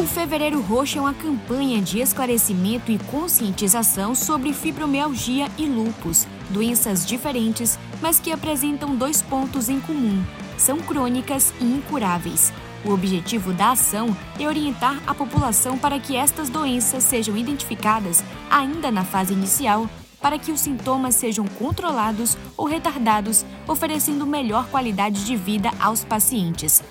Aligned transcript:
O 0.00 0.06
Fevereiro 0.06 0.62
Roxo 0.62 0.96
é 0.96 1.00
uma 1.02 1.12
campanha 1.12 1.78
de 1.82 2.00
esclarecimento 2.00 2.90
e 2.90 2.98
conscientização 3.10 4.14
sobre 4.14 4.54
fibromialgia 4.54 5.46
e 5.58 5.66
lúpus, 5.66 6.26
doenças 6.48 7.04
diferentes, 7.04 7.78
mas 8.00 8.18
que 8.18 8.32
apresentam 8.32 8.96
dois 8.96 9.20
pontos 9.20 9.68
em 9.68 9.78
comum: 9.78 10.24
são 10.56 10.78
crônicas 10.78 11.52
e 11.60 11.64
incuráveis. 11.64 12.50
O 12.82 12.92
objetivo 12.92 13.52
da 13.52 13.72
ação 13.72 14.16
é 14.38 14.46
orientar 14.46 14.98
a 15.06 15.14
população 15.14 15.76
para 15.76 16.00
que 16.00 16.16
estas 16.16 16.48
doenças 16.48 17.04
sejam 17.04 17.36
identificadas 17.36 18.24
ainda 18.50 18.90
na 18.90 19.04
fase 19.04 19.34
inicial, 19.34 19.86
para 20.18 20.38
que 20.38 20.50
os 20.50 20.62
sintomas 20.62 21.14
sejam 21.14 21.44
controlados 21.58 22.38
ou 22.56 22.64
retardados, 22.64 23.44
oferecendo 23.68 24.26
melhor 24.26 24.66
qualidade 24.68 25.26
de 25.26 25.36
vida 25.36 25.70
aos 25.78 26.04
pacientes. 26.04 26.82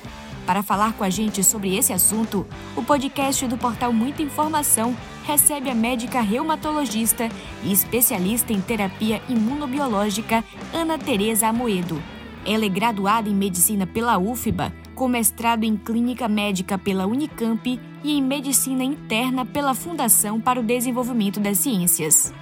Para 0.45 0.63
falar 0.63 0.93
com 0.93 1.03
a 1.03 1.09
gente 1.09 1.43
sobre 1.43 1.77
esse 1.77 1.93
assunto, 1.93 2.45
o 2.75 2.83
podcast 2.83 3.45
do 3.47 3.57
portal 3.57 3.93
Muita 3.93 4.21
Informação 4.21 4.95
recebe 5.23 5.69
a 5.69 5.75
médica 5.75 6.21
reumatologista 6.21 7.29
e 7.63 7.71
especialista 7.71 8.51
em 8.51 8.59
terapia 8.59 9.21
imunobiológica 9.29 10.43
Ana 10.73 10.97
Tereza 10.97 11.47
Amoedo. 11.47 12.01
Ela 12.45 12.65
é 12.65 12.69
graduada 12.69 13.29
em 13.29 13.35
medicina 13.35 13.85
pela 13.85 14.17
UFBA, 14.17 14.73
com 14.95 15.07
mestrado 15.07 15.63
em 15.65 15.77
clínica 15.77 16.27
médica 16.27 16.77
pela 16.77 17.05
Unicamp 17.05 17.79
e 18.03 18.17
em 18.17 18.21
medicina 18.23 18.83
interna 18.83 19.45
pela 19.45 19.75
Fundação 19.75 20.39
para 20.39 20.59
o 20.59 20.63
Desenvolvimento 20.63 21.39
das 21.39 21.59
Ciências. 21.59 22.33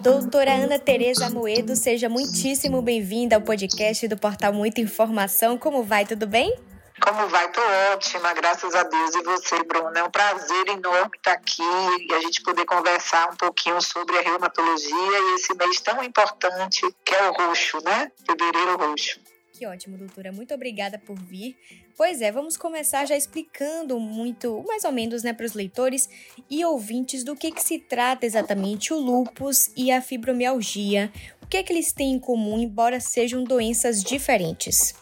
Doutora 0.00 0.52
Ana 0.54 0.78
Tereza 0.78 1.28
Moedo, 1.28 1.76
seja 1.76 2.08
muitíssimo 2.08 2.80
bem-vinda 2.80 3.36
ao 3.36 3.42
podcast 3.42 4.08
do 4.08 4.16
Portal 4.16 4.54
Muita 4.54 4.80
Informação. 4.80 5.58
Como 5.58 5.82
vai? 5.82 6.06
Tudo 6.06 6.26
bem? 6.26 6.56
Como 7.02 7.28
vai? 7.28 7.50
Tô 7.52 7.60
ótima, 7.92 8.32
graças 8.32 8.74
a 8.74 8.84
Deus. 8.84 9.14
E 9.14 9.22
você, 9.22 9.62
Bruna? 9.64 9.98
É 9.98 10.04
um 10.04 10.10
prazer 10.10 10.68
enorme 10.68 11.10
estar 11.16 11.32
aqui 11.32 11.62
e 12.08 12.14
a 12.14 12.20
gente 12.20 12.42
poder 12.42 12.64
conversar 12.64 13.30
um 13.30 13.36
pouquinho 13.36 13.80
sobre 13.82 14.16
a 14.16 14.22
reumatologia 14.22 14.88
e 14.90 15.34
esse 15.34 15.54
mês 15.54 15.78
tão 15.80 16.02
importante 16.02 16.80
que 17.04 17.14
é 17.14 17.28
o 17.28 17.32
roxo, 17.32 17.78
né? 17.84 18.10
Fevereiro 18.26 18.78
roxo. 18.78 19.20
Que 19.56 19.66
ótimo, 19.66 19.96
doutora. 19.96 20.32
Muito 20.32 20.52
obrigada 20.52 20.98
por 20.98 21.16
vir. 21.16 21.56
Pois 21.96 22.20
é, 22.20 22.32
vamos 22.32 22.56
começar 22.56 23.06
já 23.06 23.16
explicando 23.16 24.00
muito, 24.00 24.64
mais 24.66 24.82
ou 24.82 24.90
menos, 24.90 25.22
né, 25.22 25.32
para 25.32 25.46
os 25.46 25.54
leitores 25.54 26.08
e 26.50 26.64
ouvintes 26.64 27.22
do 27.22 27.36
que, 27.36 27.52
que 27.52 27.62
se 27.62 27.78
trata 27.78 28.26
exatamente 28.26 28.92
o 28.92 28.98
lúpus 28.98 29.70
e 29.76 29.92
a 29.92 30.02
fibromialgia. 30.02 31.12
O 31.40 31.46
que 31.46 31.56
é 31.56 31.62
que 31.62 31.72
eles 31.72 31.92
têm 31.92 32.14
em 32.14 32.18
comum, 32.18 32.58
embora 32.58 32.98
sejam 32.98 33.44
doenças 33.44 34.02
diferentes? 34.02 34.92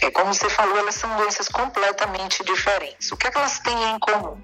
É, 0.00 0.10
como 0.10 0.32
você 0.32 0.48
falou, 0.48 0.78
elas 0.78 0.94
são 0.94 1.14
doenças 1.18 1.48
completamente 1.48 2.42
diferentes. 2.44 3.12
O 3.12 3.16
que, 3.18 3.26
é 3.26 3.30
que 3.30 3.36
elas 3.36 3.58
têm 3.58 3.74
em 3.74 3.98
comum? 3.98 4.40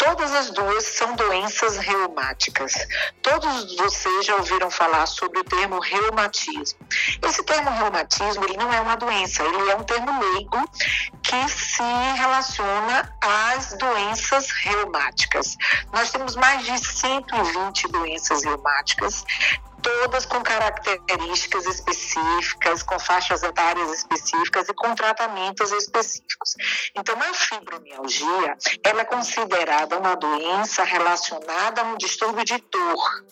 Todas 0.00 0.32
as 0.32 0.50
duas 0.50 0.82
são 0.82 1.14
doenças 1.14 1.76
reumáticas. 1.76 2.72
Todos 3.20 3.76
vocês 3.76 4.24
já 4.24 4.34
ouviram 4.36 4.70
falar 4.70 5.04
sobre 5.04 5.40
o 5.40 5.44
termo 5.44 5.78
reumatismo. 5.78 6.78
Esse 7.22 7.42
termo 7.42 7.68
reumatismo, 7.70 8.42
ele 8.44 8.56
não 8.56 8.72
é 8.72 8.80
uma 8.80 8.96
doença, 8.96 9.42
ele 9.42 9.70
é 9.70 9.76
um 9.76 9.82
termo 9.82 10.10
leigo 10.32 10.56
que 11.22 11.48
se 11.50 11.82
relaciona 12.16 13.14
às 13.20 13.76
doenças 13.76 14.50
reumáticas. 14.62 15.58
Nós 15.92 16.10
temos 16.10 16.34
mais 16.34 16.64
de 16.64 16.78
120 16.78 17.88
doenças 17.88 18.42
reumáticas 18.42 19.22
todas 19.82 20.26
com 20.26 20.42
características 20.42 21.66
específicas, 21.66 22.82
com 22.82 22.98
faixas 22.98 23.42
etárias 23.42 23.90
específicas 23.92 24.68
e 24.68 24.74
com 24.74 24.94
tratamentos 24.94 25.72
específicos. 25.72 26.54
Então, 26.94 27.16
a 27.20 27.34
fibromialgia, 27.34 28.56
ela 28.84 29.02
é 29.02 29.04
considerada 29.04 29.98
uma 29.98 30.14
doença 30.14 30.84
relacionada 30.84 31.82
a 31.82 31.84
um 31.84 31.96
distúrbio 31.96 32.44
de 32.44 32.58
dor, 32.70 33.24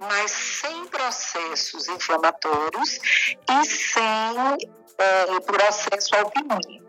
mas 0.00 0.30
sem 0.30 0.86
processos 0.86 1.88
inflamatórios 1.88 2.98
e 3.50 3.64
sem 3.66 4.68
é, 4.98 5.40
processo 5.40 6.14
autoimune. 6.16 6.88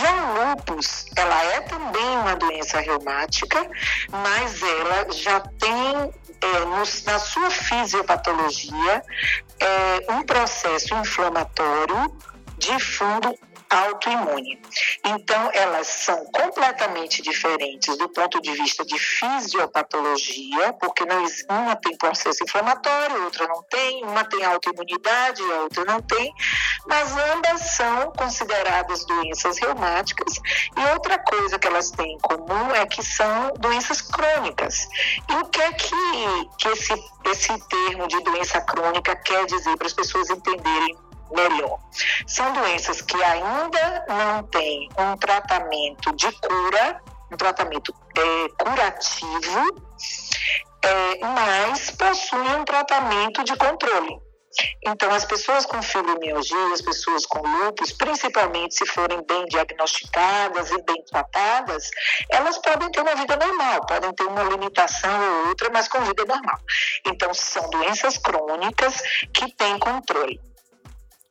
Já 0.00 0.12
o 0.12 0.50
lúpus, 0.50 1.06
ela 1.14 1.44
é 1.44 1.60
também 1.60 2.18
uma 2.18 2.34
doença 2.34 2.80
reumática, 2.80 3.68
mas 4.10 4.60
ela 4.60 5.12
já 5.12 5.40
tem 5.40 6.12
é, 6.40 6.60
no, 6.60 6.78
na 6.78 7.18
sua 7.18 7.50
fisiopatologia 7.50 9.02
é, 9.60 10.12
um 10.12 10.22
processo 10.22 10.94
inflamatório 10.94 12.16
de 12.58 12.78
fundo 12.80 13.36
autoimune. 13.70 14.60
Então, 15.04 15.50
elas 15.52 15.86
são 15.86 16.24
completamente 16.26 17.22
diferentes 17.22 17.96
do 17.96 18.08
ponto 18.08 18.40
de 18.40 18.52
vista 18.52 18.84
de 18.84 18.98
fisiopatologia, 18.98 20.72
porque 20.80 21.04
não, 21.04 21.24
uma 21.50 21.76
tem 21.76 21.96
processo 21.96 22.42
inflamatório, 22.44 23.24
outra 23.24 23.46
não 23.48 23.62
tem, 23.64 24.04
uma 24.04 24.24
tem 24.24 24.44
autoimunidade, 24.44 25.42
a 25.42 25.62
outra 25.62 25.84
não 25.84 26.00
tem, 26.02 26.32
mas 26.86 27.16
ambas 27.16 27.60
são 27.60 28.12
consideradas 28.12 29.04
doenças 29.04 29.58
reumáticas. 29.58 30.34
E 30.76 30.92
outra 30.92 31.18
coisa 31.18 31.58
que 31.58 31.66
elas 31.66 31.90
têm 31.90 32.14
em 32.14 32.18
comum 32.18 32.74
é 32.74 32.86
que 32.86 33.02
são 33.02 33.52
doenças 33.58 34.00
crônicas. 34.00 34.88
E 35.28 35.34
o 35.34 35.44
que 35.46 35.60
é 35.60 35.72
que, 35.72 36.48
que 36.58 36.68
esse, 36.68 36.92
esse 37.24 37.68
termo 37.68 38.06
de 38.08 38.20
doença 38.22 38.60
crônica 38.60 39.14
quer 39.16 39.46
dizer 39.46 39.76
para 39.76 39.86
as 39.86 39.92
pessoas 39.92 40.30
entenderem 40.30 40.96
melhor. 41.30 41.78
São 42.26 42.52
doenças 42.52 43.00
que 43.02 43.22
ainda 43.22 44.04
não 44.08 44.42
têm 44.44 44.88
um 44.98 45.16
tratamento 45.16 46.14
de 46.14 46.30
cura, 46.32 47.00
um 47.32 47.36
tratamento 47.36 47.94
é, 48.16 48.64
curativo, 48.64 49.86
é, 50.82 51.18
mas 51.26 51.90
possuem 51.90 52.56
um 52.56 52.64
tratamento 52.64 53.42
de 53.44 53.56
controle. 53.56 54.26
Então, 54.86 55.12
as 55.12 55.24
pessoas 55.24 55.66
com 55.66 55.82
fibromialgia, 55.82 56.72
as 56.72 56.80
pessoas 56.80 57.26
com 57.26 57.40
lúpus, 57.40 57.92
principalmente 57.92 58.74
se 58.74 58.86
forem 58.86 59.22
bem 59.26 59.44
diagnosticadas 59.46 60.70
e 60.70 60.82
bem 60.82 61.04
tratadas, 61.04 61.90
elas 62.30 62.56
podem 62.58 62.90
ter 62.90 63.00
uma 63.00 63.14
vida 63.14 63.36
normal, 63.36 63.84
podem 63.86 64.12
ter 64.14 64.24
uma 64.24 64.44
limitação 64.44 65.10
ou 65.10 65.48
outra, 65.48 65.68
mas 65.70 65.88
com 65.88 66.00
vida 66.02 66.24
normal. 66.24 66.58
Então, 67.06 67.34
são 67.34 67.68
doenças 67.70 68.16
crônicas 68.16 69.02
que 69.34 69.52
têm 69.56 69.78
controle. 69.78 70.40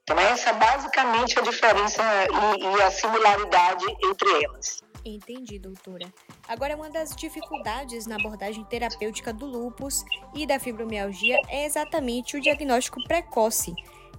Então, 0.07 0.19
essa 0.19 0.51
é 0.51 0.53
basicamente 0.53 1.39
a 1.39 1.41
diferença 1.41 2.03
e, 2.03 2.63
e 2.63 2.81
a 2.83 2.91
similaridade 2.91 3.85
entre 4.03 4.43
elas. 4.43 4.83
Entendi, 5.03 5.57
doutora. 5.57 6.05
Agora, 6.47 6.75
uma 6.75 6.91
das 6.91 7.15
dificuldades 7.15 8.05
na 8.05 8.15
abordagem 8.15 8.63
terapêutica 8.65 9.33
do 9.33 9.47
lúpus 9.47 10.05
e 10.35 10.45
da 10.45 10.59
fibromialgia 10.59 11.39
é 11.49 11.65
exatamente 11.65 12.37
o 12.37 12.41
diagnóstico 12.41 13.03
precoce. 13.07 13.73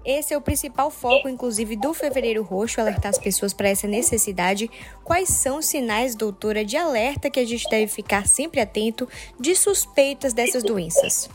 Esse 0.04 0.34
é 0.34 0.36
o 0.36 0.40
principal 0.40 0.90
foco, 0.90 1.28
inclusive, 1.28 1.76
do 1.76 1.94
Fevereiro 1.94 2.42
Roxo, 2.42 2.80
alertar 2.80 3.10
as 3.10 3.18
pessoas 3.18 3.54
para 3.54 3.68
essa 3.68 3.86
necessidade. 3.86 4.68
Quais 5.04 5.28
são 5.28 5.58
os 5.58 5.66
sinais, 5.66 6.16
doutora, 6.16 6.64
de 6.64 6.76
alerta 6.76 7.30
que 7.30 7.38
a 7.38 7.46
gente 7.46 7.68
deve 7.68 7.86
ficar 7.86 8.26
sempre 8.26 8.60
atento 8.60 9.08
de 9.38 9.54
suspeitas 9.54 10.32
dessas 10.32 10.64
doenças? 10.64 11.30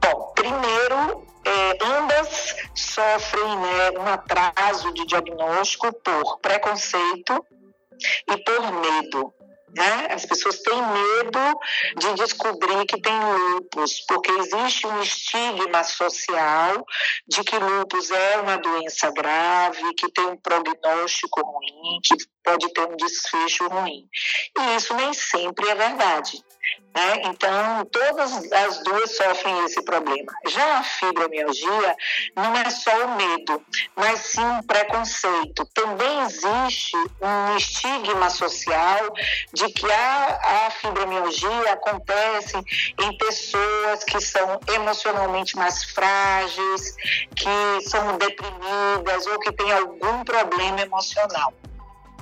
Bom, 0.00 0.32
primeiro, 0.34 1.22
é, 1.48 1.84
ambas 1.84 2.54
sofrem 2.74 3.56
né, 3.56 3.90
um 3.98 4.06
atraso 4.06 4.92
de 4.92 5.06
diagnóstico 5.06 5.92
por 5.92 6.38
preconceito 6.40 7.44
e 8.30 8.36
por 8.38 8.72
medo. 8.72 9.34
Né? 9.74 10.08
As 10.10 10.24
pessoas 10.24 10.60
têm 10.60 10.74
medo 10.74 11.60
de 11.98 12.14
descobrir 12.14 12.86
que 12.86 13.00
tem 13.00 13.12
lúpus, 13.12 14.00
porque 14.08 14.30
existe 14.32 14.86
um 14.86 15.02
estigma 15.02 15.84
social 15.84 16.84
de 17.26 17.44
que 17.44 17.58
lúpus 17.58 18.10
é 18.10 18.38
uma 18.38 18.56
doença 18.56 19.10
grave, 19.10 19.94
que 19.94 20.10
tem 20.10 20.26
um 20.26 20.36
prognóstico 20.36 21.42
ruim, 21.42 22.00
que 22.02 22.14
pode 22.42 22.72
ter 22.72 22.88
um 22.88 22.96
desfecho 22.96 23.68
ruim. 23.68 24.08
E 24.58 24.76
isso 24.76 24.94
nem 24.94 25.12
sempre 25.12 25.68
é 25.68 25.74
verdade. 25.74 26.42
Né? 26.98 27.22
Então, 27.26 27.84
todas 27.92 28.52
as 28.52 28.82
duas 28.82 29.16
sofrem 29.16 29.64
esse 29.64 29.80
problema. 29.82 30.32
Já 30.48 30.78
a 30.78 30.82
fibromialgia 30.82 31.96
não 32.34 32.56
é 32.56 32.70
só 32.70 33.04
o 33.04 33.16
medo, 33.16 33.62
mas 33.94 34.20
sim 34.20 34.44
um 34.44 34.62
preconceito. 34.62 35.64
Também 35.74 36.20
existe 36.22 36.96
um 37.20 37.56
estigma 37.56 38.30
social 38.30 39.12
de 39.52 39.68
que 39.72 39.90
a, 39.90 40.66
a 40.66 40.70
fibromialgia 40.70 41.72
acontece 41.72 42.56
em 43.00 43.16
pessoas 43.16 44.02
que 44.04 44.20
são 44.20 44.58
emocionalmente 44.74 45.56
mais 45.56 45.84
frágeis, 45.84 46.96
que 47.36 47.88
são 47.88 48.18
deprimidas 48.18 49.26
ou 49.26 49.38
que 49.38 49.52
têm 49.52 49.72
algum 49.72 50.24
problema 50.24 50.80
emocional. 50.80 51.52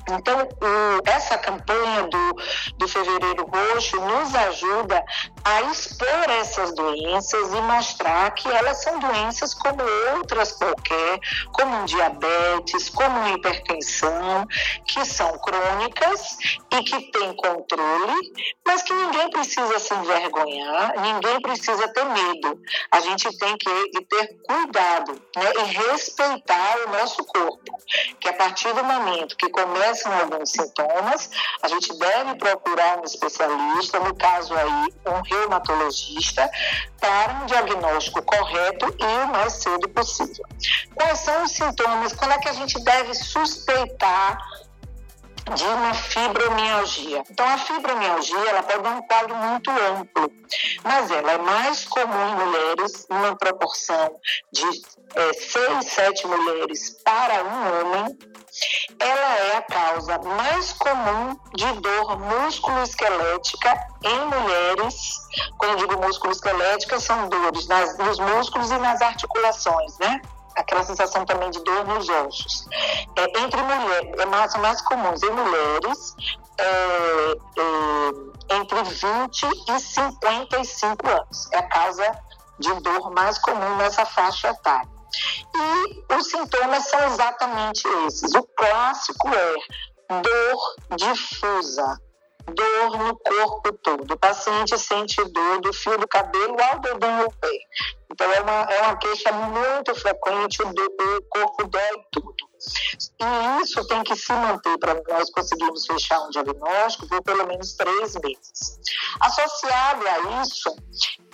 Então, 0.09 0.39
o, 0.39 1.09
essa 1.09 1.37
campanha 1.39 2.05
do, 2.05 2.37
do 2.79 2.89
Fevereiro 2.89 3.45
Roxo 3.47 4.01
nos 4.01 4.35
ajuda 4.35 5.05
a 5.45 5.63
expor 5.63 6.31
essas 6.41 6.75
doenças 6.75 7.53
e 7.53 7.61
mostrar 7.63 8.31
que 8.33 8.49
elas 8.49 8.83
são 8.83 8.99
doenças 8.99 9.53
como 9.55 9.83
outras 10.17 10.53
qualquer, 10.53 11.19
como 11.53 11.77
um 11.77 11.85
diabetes, 11.85 12.89
como 12.91 13.19
uma 13.19 13.31
hipertensão, 13.31 14.47
que 14.87 15.05
são 15.05 15.37
crônicas 15.39 16.39
e 16.73 16.83
que 16.83 17.11
têm 17.11 17.35
controle, 17.35 18.33
mas 18.67 18.83
que 18.83 18.93
ninguém 18.93 19.31
precisa 19.31 19.79
se 19.79 19.95
envergonhar, 19.95 21.01
ninguém 21.01 21.41
precisa 21.41 21.89
ter 21.89 22.05
medo. 22.05 22.61
A 22.91 23.01
gente 23.01 23.37
tem 23.39 23.57
que 23.57 23.71
ter 24.09 24.37
cuidado 24.43 25.13
né, 25.37 25.53
e 25.61 25.65
respeitar 25.73 26.77
o 26.87 26.91
nosso 26.91 27.25
corpo, 27.25 27.79
que 28.21 28.29
a 28.29 28.33
partir 28.33 28.73
do 28.73 28.85
momento 28.85 29.37
que 29.37 29.49
começam 29.97 30.13
alguns 30.13 30.51
sintomas, 30.51 31.31
a 31.63 31.69
gente 31.69 31.97
deve 31.99 32.35
procurar 32.37 32.99
um 32.99 33.05
especialista, 33.05 33.99
no 34.01 34.15
caso 34.15 34.55
aí, 34.55 34.95
um 35.07 35.23
reumatologista, 35.23 36.51
para 37.01 37.35
um 37.35 37.47
diagnóstico 37.47 38.23
correto 38.23 38.95
e 38.99 39.05
o 39.05 39.29
mais 39.29 39.55
cedo 39.55 39.89
possível. 39.89 40.45
Quais 40.95 41.19
são 41.21 41.45
os 41.45 41.53
sintomas? 41.53 42.13
Quando 42.13 42.33
é 42.33 42.39
que 42.39 42.49
a 42.49 42.53
gente 42.53 42.79
deve 42.83 43.15
suspeitar 43.15 44.39
de 45.55 45.65
uma 45.65 45.95
fibromialgia. 45.95 47.23
Então, 47.31 47.47
a 47.47 47.59
fibromialgia 47.59 48.49
ela 48.49 48.63
pode 48.63 48.83
dar 48.83 48.91
um 48.91 49.03
quadro 49.03 49.35
muito 49.37 49.71
amplo, 49.71 50.31
mas 50.83 51.11
ela 51.11 51.33
é 51.33 51.39
mais 51.39 51.85
comum 51.85 52.29
em 52.29 52.35
mulheres, 52.35 53.07
numa 53.09 53.37
proporção 53.37 54.19
de 54.53 54.67
é, 55.15 55.33
6, 55.33 55.87
7 55.87 56.27
mulheres 56.27 56.97
para 57.05 57.45
um 57.45 57.81
homem. 57.81 58.19
Ela 58.99 59.37
é 59.39 59.57
a 59.59 59.63
causa 59.63 60.19
mais 60.19 60.73
comum 60.73 61.37
de 61.55 61.73
dor 61.81 62.19
músculo-esquelética 62.19 63.87
em 64.03 64.19
mulheres. 64.27 64.95
Quando 65.59 65.73
eu 65.73 65.89
digo 65.89 66.03
músculo-esquelética, 66.03 66.99
são 66.99 67.29
dores 67.29 67.67
nas, 67.69 67.97
nos 67.99 68.19
músculos 68.19 68.71
e 68.71 68.79
nas 68.79 69.01
articulações, 69.03 69.99
né? 69.99 70.21
Aquela 70.57 70.83
sensação 70.83 71.25
também 71.25 71.51
de 71.51 71.63
dor 71.63 71.87
nos 71.87 72.09
ossos. 72.09 72.67
É, 73.17 73.41
entre 73.41 73.63
mulheres, 73.63 74.19
é 74.19 74.27
mais, 74.27 74.55
mais 74.57 74.81
comuns 74.83 75.23
em 75.23 75.31
mulheres 75.31 76.15
é, 76.59 77.37
é, 77.59 78.57
entre 78.57 78.83
20 78.83 79.47
e 79.69 79.81
55 79.81 81.09
anos. 81.09 81.53
É 81.53 81.59
a 81.59 81.69
causa 81.69 82.19
de 82.59 82.73
dor 82.81 83.11
mais 83.11 83.39
comum 83.39 83.77
nessa 83.77 84.07
faixa 84.07 84.49
etária. 84.49 84.89
E 85.55 86.15
os 86.15 86.31
sintomas 86.31 86.89
são 86.89 87.05
exatamente 87.05 87.87
esses. 88.07 88.35
O 88.35 88.43
clássico 88.43 89.29
é 89.29 89.55
dor 90.23 90.97
difusa, 90.97 92.01
dor 92.53 92.99
no 92.99 93.17
corpo 93.17 93.73
todo. 93.83 94.15
O 94.15 94.19
paciente 94.19 94.79
sente 94.79 95.23
dor 95.25 95.61
do 95.61 95.73
fio 95.73 95.99
do 95.99 96.09
cabelo 96.09 96.57
ao 96.61 96.79
dedão 96.81 97.25
do 97.25 97.31
pé. 97.37 97.59
Então, 98.11 98.33
é 98.33 98.41
uma, 98.41 98.63
é 98.63 98.83
uma 98.83 98.97
queixa 98.97 99.33
muito 99.33 99.95
frequente, 99.95 100.59
do, 100.59 100.83
o 100.83 101.23
corpo 101.29 101.67
dói 101.69 102.05
tudo. 102.13 102.35
E 103.21 103.63
isso 103.63 103.87
tem 103.87 104.03
que 104.03 104.17
se 104.17 104.33
manter 104.33 104.79
para 104.79 104.95
nós 105.09 105.31
conseguirmos 105.31 105.87
fechar 105.87 106.19
um 106.21 106.31
diagnóstico 106.31 107.07
por 107.09 107.23
pelo 107.23 107.47
menos 107.47 107.75
três 107.75 108.15
meses. 108.17 108.81
Associado 109.21 110.03
a 110.09 110.43
isso, 110.43 110.75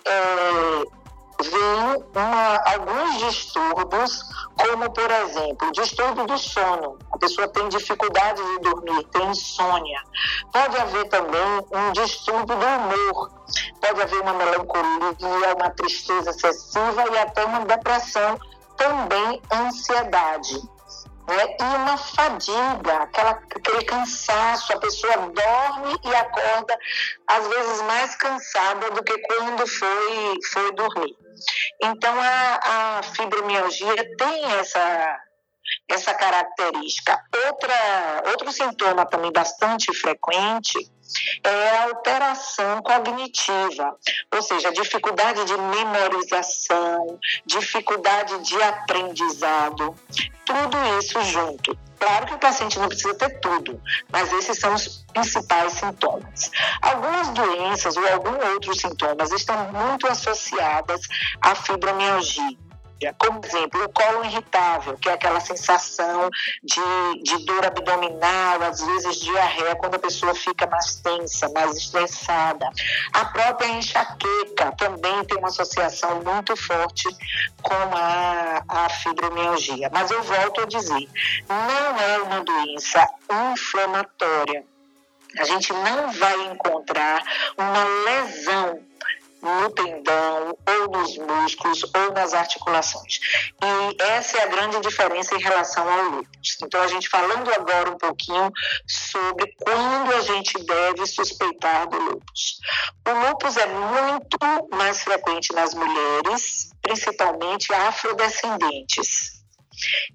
é, 0.04 1.01
vem 1.42 2.04
uma, 2.14 2.60
alguns 2.64 3.18
distúrbios, 3.18 4.22
como, 4.56 4.90
por 4.90 5.10
exemplo, 5.10 5.72
distúrbio 5.72 6.26
do 6.26 6.38
sono. 6.38 6.98
A 7.12 7.18
pessoa 7.18 7.48
tem 7.48 7.68
dificuldade 7.68 8.42
de 8.42 8.58
dormir, 8.60 9.04
tem 9.12 9.28
insônia. 9.28 10.02
Pode 10.52 10.76
haver 10.78 11.08
também 11.08 11.66
um 11.72 11.92
distúrbio 11.92 12.56
do 12.56 12.66
humor. 12.66 13.30
Pode 13.80 14.02
haver 14.02 14.20
uma 14.20 14.34
melancolia, 14.34 15.54
uma 15.56 15.70
tristeza 15.70 16.30
excessiva 16.30 17.04
e 17.12 17.18
até 17.18 17.44
uma 17.44 17.60
depressão, 17.64 18.38
também 18.76 19.40
ansiedade. 19.52 20.60
Né? 21.32 21.56
E 21.58 21.76
uma 21.76 21.96
fadiga, 21.96 22.96
aquela, 23.02 23.31
aquele 23.31 23.84
cansaço, 23.84 24.73
a 24.73 24.79
pessoa 24.79 25.17
dorme 25.17 25.96
e 26.05 26.14
acorda, 26.14 26.79
às 27.26 27.46
vezes 27.49 27.82
mais 27.82 28.14
cansada 28.17 28.90
do 28.90 29.02
que 29.02 29.19
quando 29.19 29.67
foi, 29.67 30.38
foi 30.52 30.73
dormir. 30.73 31.17
Então, 31.82 32.14
a, 32.20 32.99
a 32.99 33.02
fibromialgia 33.02 34.17
tem 34.17 34.44
essa, 34.61 35.20
essa 35.88 36.14
característica. 36.14 37.19
Outra, 37.46 38.23
outro 38.26 38.52
sintoma 38.52 39.06
também 39.06 39.32
bastante 39.32 39.93
frequente 39.94 40.79
é 41.44 41.70
a 41.70 41.84
alteração 41.84 42.82
cognitiva, 42.82 43.96
ou 44.32 44.42
seja, 44.42 44.72
dificuldade 44.72 45.44
de 45.44 45.56
memorização, 45.56 47.18
dificuldade 47.46 48.38
de 48.42 48.62
aprendizado, 48.62 49.94
tudo 50.44 50.76
isso 50.98 51.22
junto. 51.24 51.76
Claro 51.98 52.26
que 52.26 52.34
o 52.34 52.38
paciente 52.38 52.80
não 52.80 52.88
precisa 52.88 53.14
ter 53.14 53.38
tudo, 53.40 53.80
mas 54.10 54.32
esses 54.32 54.58
são 54.58 54.74
os 54.74 55.04
principais 55.12 55.74
sintomas. 55.74 56.50
Algumas 56.80 57.28
doenças 57.28 57.96
ou 57.96 58.06
alguns 58.08 58.44
outros 58.44 58.80
sintomas 58.80 59.30
estão 59.30 59.72
muito 59.72 60.08
associadas 60.08 61.00
à 61.40 61.54
fibromialgia 61.54 62.56
como 63.19 63.40
exemplo, 63.44 63.84
o 63.84 63.88
colo 63.88 64.25
irritável, 64.25 64.96
que 64.99 65.08
é 65.08 65.14
aquela 65.14 65.40
sensação 65.40 66.28
de, 66.62 67.22
de 67.22 67.44
dor 67.44 67.64
abdominal, 67.64 68.62
às 68.62 68.81
vezes 68.81 69.20
diarreia, 69.20 69.75
quando 69.76 69.96
a 69.96 69.99
pessoa 69.99 70.34
fica 70.34 70.66
mais 70.66 70.96
tensa, 70.96 71.49
mais 71.50 71.76
estressada. 71.76 72.69
A 73.12 73.25
própria 73.26 73.69
enxaqueca 73.69 74.72
também 74.76 75.25
tem 75.25 75.38
uma 75.38 75.49
associação 75.49 76.22
muito 76.22 76.56
forte 76.56 77.08
com 77.62 77.96
a, 77.96 78.62
a 78.69 78.88
fibromialgia. 78.88 79.90
Mas 79.93 80.10
eu 80.10 80.22
volto 80.22 80.60
a 80.60 80.66
dizer, 80.66 81.08
não 81.48 82.00
é 82.00 82.19
uma 82.19 82.44
doença 82.44 83.08
inflamatória. 83.52 84.64
A 85.38 85.44
gente 85.44 85.72
não 85.72 86.12
vai 86.12 86.52
encontrar 86.52 87.22
uma 87.56 87.84
lesão 88.05 88.81
no 89.42 89.70
tendão, 89.70 90.56
ou 90.66 90.90
nos 90.90 91.18
músculos, 91.18 91.82
ou 91.94 92.12
nas 92.12 92.32
articulações. 92.32 93.18
E 93.62 94.02
essa 94.02 94.38
é 94.38 94.42
a 94.44 94.46
grande 94.46 94.80
diferença 94.80 95.34
em 95.34 95.40
relação 95.40 95.88
ao 95.88 96.04
lúpus. 96.10 96.58
Então, 96.62 96.80
a 96.80 96.86
gente 96.86 97.08
falando 97.08 97.52
agora 97.52 97.90
um 97.90 97.98
pouquinho 97.98 98.50
sobre 98.86 99.52
quando 99.60 100.14
a 100.14 100.20
gente 100.20 100.62
deve 100.64 101.06
suspeitar 101.06 101.88
do 101.88 101.98
lúpus. 101.98 102.60
O 103.06 103.28
lúpus 103.28 103.56
é 103.56 103.66
muito 103.66 104.38
mais 104.72 105.02
frequente 105.02 105.52
nas 105.52 105.74
mulheres, 105.74 106.70
principalmente 106.80 107.72
afrodescendentes. 107.74 109.42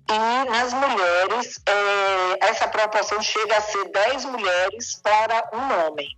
E 0.09 0.49
nas 0.49 0.71
mulheres, 0.71 1.59
é, 1.65 2.47
essa 2.47 2.67
proporção 2.67 3.21
chega 3.21 3.57
a 3.57 3.61
ser 3.61 3.89
10 3.89 4.25
mulheres 4.25 5.01
para 5.03 5.49
um 5.53 5.87
homem. 5.87 6.16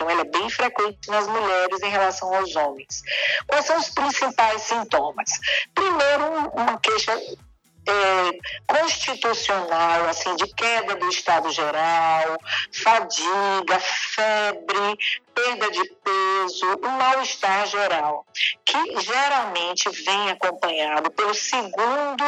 Então, 0.00 0.08
ela 0.08 0.22
é 0.22 0.24
bem 0.24 0.48
frequente 0.48 1.10
nas 1.10 1.26
mulheres 1.26 1.82
em 1.82 1.90
relação 1.90 2.34
aos 2.34 2.56
homens. 2.56 3.02
Quais 3.46 3.66
são 3.66 3.78
os 3.78 3.90
principais 3.90 4.62
sintomas? 4.62 5.38
Primeiro, 5.74 6.48
uma 6.54 6.80
queixa 6.80 7.12
é, 7.12 8.38
constitucional, 8.66 10.08
assim, 10.08 10.34
de 10.36 10.46
queda 10.54 10.96
do 10.96 11.06
estado 11.10 11.50
geral, 11.50 12.38
fadiga, 12.72 13.78
febre, 13.78 14.96
perda 15.34 15.70
de 15.70 15.84
peso, 15.84 16.66
um 16.82 16.90
mal-estar 16.92 17.66
geral, 17.66 18.24
que 18.64 19.00
geralmente 19.02 19.90
vem 19.90 20.30
acompanhado 20.30 21.10
pelo 21.10 21.34
segundo 21.34 22.24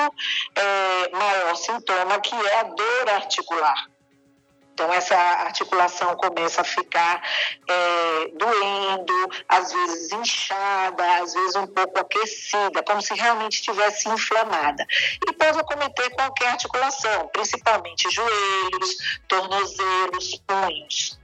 é, 0.55 1.09
maior 1.11 1.57
sintoma, 1.57 2.21
que 2.21 2.35
é 2.35 2.61
a 2.61 2.65
dor 2.65 3.09
articular. 3.15 3.92
Então, 4.73 4.91
essa 4.93 5.15
articulação 5.15 6.17
começa 6.17 6.63
a 6.63 6.65
ficar 6.65 7.23
é, 7.69 8.29
doendo, 8.35 9.29
às 9.49 9.73
vezes 9.73 10.13
inchada, 10.13 11.23
às 11.23 11.35
vezes 11.35 11.57
um 11.57 11.67
pouco 11.67 11.99
aquecida, 12.01 12.83
como 12.83 13.03
se 13.03 13.15
realmente 13.15 13.57
estivesse 13.57 14.09
inflamada. 14.09 14.87
E 15.29 15.33
pode 15.35 15.59
acometer 15.59 16.11
qualquer 16.15 16.49
articulação, 16.49 17.29
principalmente 17.29 18.11
joelhos, 18.11 19.21
tornozelos, 19.29 20.43
punhos. 20.47 21.21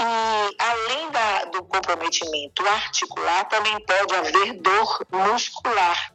E 0.00 0.56
além 0.58 1.10
da, 1.10 1.44
do 1.46 1.64
comprometimento 1.64 2.66
articular, 2.66 3.44
também 3.44 3.78
pode 3.84 4.14
haver 4.14 4.54
dor 4.54 5.06
muscular. 5.10 6.12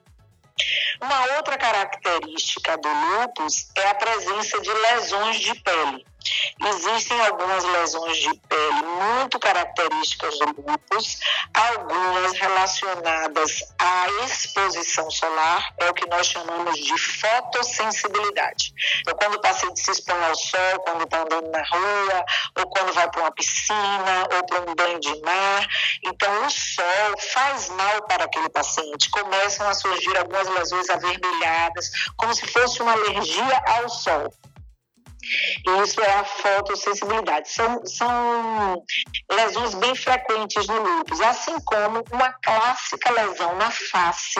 Uma 1.02 1.38
outra 1.38 1.58
característica 1.58 2.78
do 2.78 2.90
lúpus 2.90 3.70
é 3.76 3.88
a 3.90 3.96
presença 3.96 4.60
de 4.60 4.74
lesões 4.74 5.40
de 5.40 5.54
pele. 5.62 6.06
Existem 6.60 7.20
algumas 7.26 7.64
lesões 7.64 8.18
de 8.18 8.34
pele 8.48 8.84
muito 8.84 9.40
características 9.40 10.40
do 10.40 10.46
lúpus, 10.46 11.20
algumas 11.54 12.34
relacionadas 12.34 13.64
à 13.80 14.08
exposição 14.26 15.10
solar, 15.12 15.74
é 15.78 15.90
o 15.90 15.94
que 15.94 16.08
nós 16.08 16.28
chamamos 16.28 16.78
de 16.78 16.98
fotossensibilidade. 16.98 18.74
Então, 19.02 19.16
quando 19.16 19.36
o 19.36 19.42
paciente 19.42 19.80
se 19.80 19.92
expõe 19.92 20.24
ao 20.26 20.36
sol, 20.36 20.80
quando 20.84 21.04
está 21.04 21.22
andando 21.22 21.50
na 21.52 21.64
rua, 21.64 22.26
ou 22.58 22.68
quando 22.70 22.94
vai 22.94 23.10
para 23.10 23.22
uma 23.22 23.32
piscina, 23.32 24.28
ou 24.36 24.46
para 24.46 24.62
um 24.62 24.76
banho 24.76 25.00
de 25.00 25.22
mar, 25.22 25.68
então 26.04 26.46
o 26.46 26.50
sol 26.50 27.18
faz 27.34 27.70
mal 27.70 28.02
para 28.04 28.26
aquele 28.26 28.50
paciente. 28.50 29.10
Começam 29.10 29.68
a 29.68 29.74
surgir 29.74 30.18
algumas 30.18 30.48
lesões 30.48 30.90
avermelhadas, 30.90 31.92
como 32.16 32.34
se 32.34 32.48
fosse 32.48 32.82
uma 32.82 32.94
alergia 32.94 33.64
ao 33.68 33.90
sol. 33.90 34.34
Isso 35.84 36.02
é 36.02 36.14
a 36.14 36.24
fotossensibilidade. 36.24 37.50
São, 37.50 37.86
são 37.86 38.84
lesões 39.32 39.74
bem 39.76 39.96
frequentes 39.96 40.68
no 40.68 40.82
lúpus, 40.82 41.20
assim 41.22 41.60
como 41.62 42.04
uma 42.12 42.32
clássica 42.34 43.12
lesão 43.12 43.56
na 43.56 43.72
face, 43.72 44.40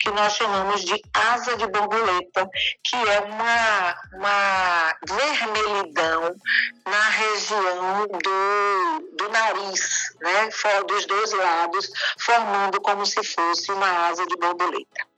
que 0.00 0.10
nós 0.10 0.34
chamamos 0.34 0.84
de 0.84 1.00
asa 1.12 1.56
de 1.56 1.66
borboleta, 1.66 2.48
que 2.84 2.96
é 2.96 3.20
uma, 3.20 3.96
uma 4.14 4.96
vermelhidão 5.08 6.34
na 6.86 7.08
região 7.08 8.06
do, 8.06 9.16
do 9.16 9.28
nariz, 9.28 10.14
né, 10.20 10.48
dos 10.86 11.06
dois 11.06 11.32
lados, 11.32 11.90
formando 12.18 12.80
como 12.80 13.04
se 13.04 13.22
fosse 13.22 13.70
uma 13.72 14.08
asa 14.08 14.26
de 14.26 14.36
borboleta. 14.36 15.09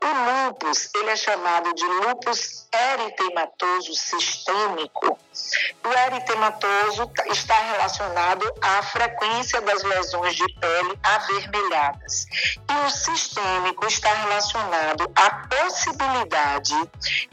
O 0.00 0.46
lúpus, 0.46 0.88
ele 0.94 1.10
é 1.10 1.16
chamado 1.16 1.74
de 1.74 1.84
lúpus 1.84 2.66
eritematoso 2.72 3.94
sistêmico. 3.94 5.18
O 5.84 5.92
eritematoso 6.06 7.10
está 7.26 7.58
relacionado 7.72 8.52
à 8.62 8.82
frequência 8.82 9.60
das 9.60 9.82
lesões 9.82 10.34
de 10.36 10.46
pele 10.54 10.98
avermelhadas. 11.02 12.26
E 12.68 12.86
o 12.86 12.90
sistêmico 12.90 13.86
está 13.86 14.12
relacionado 14.14 15.10
à 15.14 15.30
possibilidade 15.48 16.74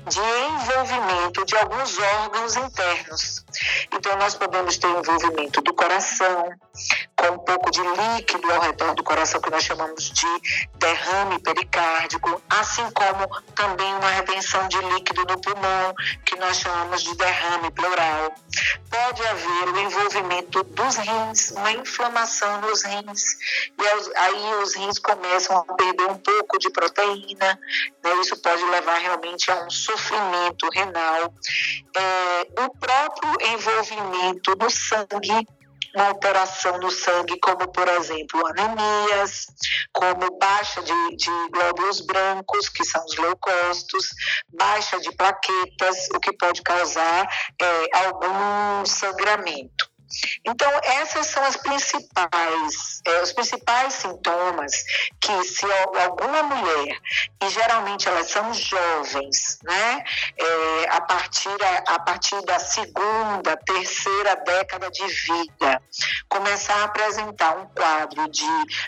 de 0.07 0.19
envolvimento 0.19 1.45
de 1.45 1.55
alguns 1.55 1.97
órgãos 1.97 2.55
internos. 2.55 3.45
Então, 3.93 4.17
nós 4.17 4.35
podemos 4.35 4.77
ter 4.77 4.87
envolvimento 4.87 5.61
do 5.61 5.73
coração, 5.73 6.49
com 7.15 7.27
um 7.29 7.39
pouco 7.39 7.71
de 7.71 7.81
líquido 7.81 8.51
ao 8.51 8.61
redor 8.61 8.93
do 8.95 9.03
coração, 9.03 9.41
que 9.41 9.49
nós 9.49 9.63
chamamos 9.63 10.11
de 10.11 10.67
derrame 10.75 11.39
pericárdico, 12.17 12.41
assim 12.49 12.89
como 12.91 13.27
também 13.55 13.93
uma 13.95 14.09
retenção 14.09 14.67
de 14.67 14.77
líquido 14.77 15.23
no 15.25 15.39
pulmão, 15.39 15.93
que 16.25 16.35
nós 16.37 16.57
chamamos 16.57 17.03
de 17.03 17.15
derrame 17.15 17.71
pleural. 17.71 18.33
Pode 18.89 19.25
haver 19.25 19.69
o 19.69 19.79
envolvimento 19.79 20.63
dos 20.63 20.95
rins, 20.95 21.51
uma 21.51 21.71
inflamação 21.71 22.61
nos 22.61 22.83
rins, 22.83 23.23
e 23.77 24.17
aí 24.17 24.55
os 24.63 24.75
rins 24.75 24.99
começam 24.99 25.57
a 25.57 25.73
perder 25.75 26.05
um 26.05 26.17
pouco 26.17 26.57
de 26.59 26.69
proteína, 26.69 27.59
né? 28.03 28.13
isso 28.21 28.35
pode 28.37 28.63
levar 28.65 28.97
realmente 28.97 29.51
a 29.51 29.63
um 29.63 29.69
sofrimento 29.69 30.67
renal. 30.73 31.33
É, 31.95 32.63
o 32.63 32.69
próprio 32.77 33.51
envolvimento 33.53 34.55
do 34.55 34.69
sangue 34.69 35.47
uma 35.97 36.09
alteração 36.09 36.77
no 36.77 36.91
sangue, 36.91 37.39
como 37.39 37.67
por 37.71 37.87
exemplo 37.87 38.45
anemias, 38.47 39.47
como 39.91 40.37
baixa 40.37 40.81
de, 40.83 41.15
de 41.15 41.49
glóbulos 41.51 42.01
brancos, 42.01 42.69
que 42.69 42.85
são 42.85 43.03
os 43.03 43.17
leucócitos, 43.17 44.09
baixa 44.49 44.99
de 44.99 45.11
plaquetas, 45.15 46.07
o 46.13 46.19
que 46.19 46.31
pode 46.33 46.61
causar 46.61 47.27
é, 47.59 47.97
algum 48.05 48.85
sangramento. 48.85 49.86
Então, 50.45 50.71
essas 50.83 51.27
são 51.27 51.43
as 51.43 51.57
principais, 51.57 53.01
é, 53.05 53.21
os 53.21 53.31
principais 53.33 53.93
sintomas 53.93 54.83
que 55.19 55.43
se 55.43 55.65
alguma 56.01 56.43
mulher, 56.43 56.97
e 57.43 57.49
geralmente 57.49 58.07
elas 58.07 58.29
são 58.29 58.53
jovens, 58.53 59.59
né, 59.63 60.03
é, 60.37 60.89
a, 60.89 61.01
partir, 61.01 61.57
a, 61.61 61.95
a 61.95 61.99
partir 61.99 62.41
da 62.43 62.59
segunda, 62.59 63.57
terceira 63.57 64.35
década 64.37 64.89
de 64.89 65.05
vida, 65.07 65.81
começar 66.29 66.75
a 66.75 66.83
apresentar 66.85 67.57
um 67.57 67.65
quadro 67.67 68.29
de 68.29 68.45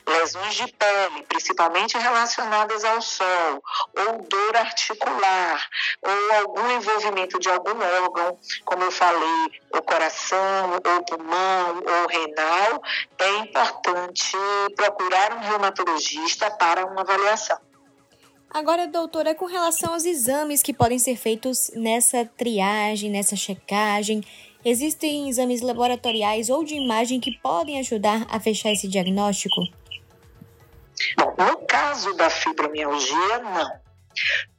lesões 0.07 0.55
de 0.55 0.67
pele, 0.73 1.23
principalmente 1.27 1.97
relacionadas 1.97 2.83
ao 2.83 3.01
sol, 3.01 3.63
ou 3.97 4.21
dor 4.23 4.57
articular, 4.57 5.67
ou 6.01 6.35
algum 6.39 6.71
envolvimento 6.71 7.39
de 7.39 7.49
algum 7.49 7.77
órgão, 8.03 8.37
como 8.65 8.83
eu 8.83 8.91
falei, 8.91 9.61
o 9.73 9.81
coração, 9.81 10.71
ou 10.73 10.81
pulmão, 11.09 11.77
ou 11.77 12.07
renal, 12.07 12.81
é 13.17 13.37
importante 13.39 14.37
procurar 14.75 15.33
um 15.35 15.39
reumatologista 15.39 16.51
para 16.51 16.85
uma 16.85 17.01
avaliação. 17.01 17.57
Agora, 18.51 18.87
doutora, 18.87 19.35
com 19.35 19.45
relação 19.45 19.93
aos 19.93 20.05
exames 20.05 20.63
que 20.63 20.73
podem 20.73 20.97
ser 20.97 21.15
feitos 21.15 21.71
nessa 21.75 22.25
triagem, 22.25 23.11
nessa 23.11 23.35
checagem, 23.35 24.23
existem 24.65 25.29
exames 25.29 25.61
laboratoriais 25.61 26.49
ou 26.49 26.63
de 26.63 26.75
imagem 26.75 27.19
que 27.19 27.37
podem 27.39 27.79
ajudar 27.79 28.25
a 28.29 28.39
fechar 28.39 28.71
esse 28.71 28.87
diagnóstico? 28.87 29.61
Bom, 31.17 31.35
no 31.37 31.57
caso 31.67 32.13
da 32.15 32.29
fibromialgia, 32.29 33.39
não. 33.39 33.88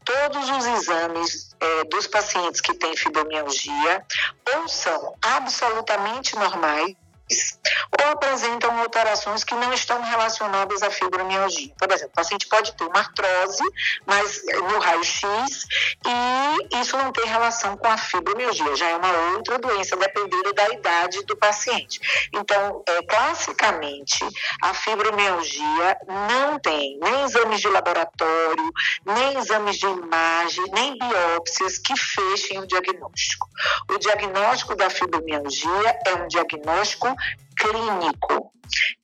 Todos 0.05 0.49
os 0.51 0.67
exames 0.67 1.57
é, 1.61 1.85
dos 1.85 2.07
pacientes 2.07 2.61
que 2.61 2.75
têm 2.75 2.97
fibromialgia 2.97 4.05
ou 4.57 4.69
são 4.69 5.17
absolutamente 5.23 6.35
normais 6.37 6.97
ou 7.99 8.13
apresentam 8.13 8.79
alterações 8.81 9.45
que 9.45 9.55
não 9.55 9.73
estão 9.73 10.01
relacionadas 10.03 10.83
à 10.83 10.91
fibromialgia. 10.91 11.73
Por 11.79 11.91
exemplo, 11.91 12.13
o 12.13 12.17
paciente 12.17 12.47
pode 12.47 12.73
ter 12.77 12.85
uma 12.85 12.99
artrose, 12.99 13.63
mas 14.07 14.43
no 14.47 14.79
raio-x, 14.79 15.67
e 16.07 16.81
isso 16.81 16.97
não 16.97 17.13
tem 17.13 17.27
relação 17.27 17.77
com 17.77 17.89
a 17.89 17.97
fibromialgia, 17.97 18.77
já 18.77 18.89
é 18.89 18.97
uma 18.97 19.13
outra 19.35 19.59
doença, 19.59 19.97
dependendo 19.97 20.53
da 20.53 20.69
idade 20.71 21.25
do 21.25 21.37
paciente. 21.37 22.01
Então, 22.33 22.83
é, 22.87 23.03
classicamente, 23.03 24.19
a 24.63 24.75
fibromialgia 24.75 25.97
não 26.07 26.59
tem 26.59 26.99
nem 26.99 27.25
exames 27.25 27.61
de 27.61 27.69
laboratório, 27.69 28.73
nem 29.05 29.39
exames 29.39 29.77
de 29.77 29.87
imagem, 29.87 30.65
nem 30.73 30.99
biópsias 30.99 31.79
que 31.79 31.97
fechem 31.97 32.59
o 32.59 32.67
diagnóstico. 32.67 33.49
O 33.91 33.99
diagnóstico 33.99 34.75
da 34.75 34.91
fibromialgia 34.91 35.99
é 36.07 36.15
um 36.15 36.29
diagnóstico 36.29 37.15
clínico. 37.57 38.53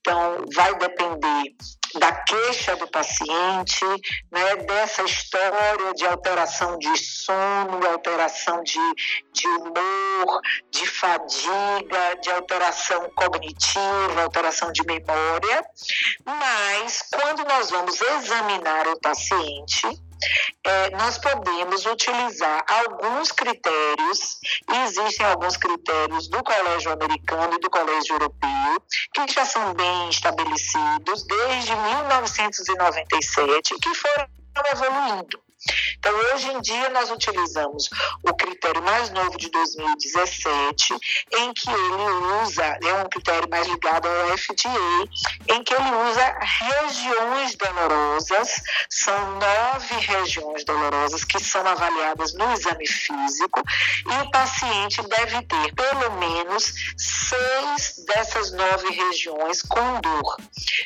Então, 0.01 0.45
vai 0.55 0.75
depender 0.79 1.55
da 1.99 2.13
queixa 2.13 2.77
do 2.77 2.87
paciente, 2.89 3.85
né, 4.31 4.57
dessa 4.57 5.03
história 5.03 5.95
de 5.95 6.07
alteração 6.07 6.79
de 6.79 6.97
sono, 6.97 7.87
alteração 7.87 8.63
de, 8.63 8.79
de 9.33 9.47
humor, 9.49 10.41
de 10.71 10.87
fadiga, 10.87 12.17
de 12.23 12.31
alteração 12.31 13.11
cognitiva, 13.17 14.23
alteração 14.23 14.71
de 14.73 14.85
memória. 14.85 15.65
Mas, 16.25 17.03
quando 17.13 17.45
nós 17.45 17.71
vamos 17.71 18.01
examinar 18.01 18.87
o 18.89 19.01
paciente, 19.01 20.06
é, 20.65 20.91
nós 20.91 21.19
podemos 21.19 21.87
utilizar 21.87 22.65
alguns 22.69 23.33
critérios, 23.33 24.39
e 24.71 24.77
existem 24.87 25.27
alguns 25.27 25.57
critérios 25.57 26.29
do 26.29 26.43
Colégio 26.43 26.93
Americano 26.93 27.55
e 27.55 27.61
do 27.61 27.71
Colégio 27.71 28.15
Europeu, 28.15 28.83
que 29.15 29.33
já 29.33 29.45
são 29.45 29.75
bem 29.75 30.11
estabelecidos 30.11 31.25
desde 31.27 31.75
1997, 31.75 33.75
que 33.79 33.95
foram 33.95 34.27
evoluindo. 34.73 35.46
Então, 35.99 36.15
hoje 36.33 36.49
em 36.53 36.61
dia, 36.61 36.89
nós 36.91 37.11
utilizamos 37.11 37.89
o 38.23 38.35
critério 38.35 38.83
mais 38.83 39.11
novo 39.11 39.37
de 39.37 39.51
2017, 39.51 40.95
em 41.39 41.53
que 41.53 41.69
ele 41.69 42.43
usa, 42.43 42.79
é 42.85 42.95
um 42.95 43.09
critério 43.09 43.49
mais 43.49 43.67
ligado 43.67 44.07
ao 44.07 44.39
FDA, 44.39 45.55
em 45.55 45.65
que 45.65 45.75
ele 45.75 45.91
usa 46.11 46.39
regiões 46.41 47.55
dolorosas, 47.57 48.63
são 48.89 49.33
nove 49.33 49.95
regiões 49.95 50.65
dolorosas 50.65 51.25
que 51.25 51.43
são 51.43 51.67
avaliadas 51.67 52.35
no 52.35 52.53
exame 52.53 52.87
físico, 52.87 53.63
e 54.07 54.23
o 54.23 54.31
paciente 54.31 55.03
deve 55.03 55.43
ter 55.43 55.75
pelo 55.75 56.13
menos 56.19 56.73
seis 56.97 58.05
dessas 58.07 58.53
nove 58.53 58.91
regiões 58.91 59.63
com 59.63 60.01
dor, 60.01 60.37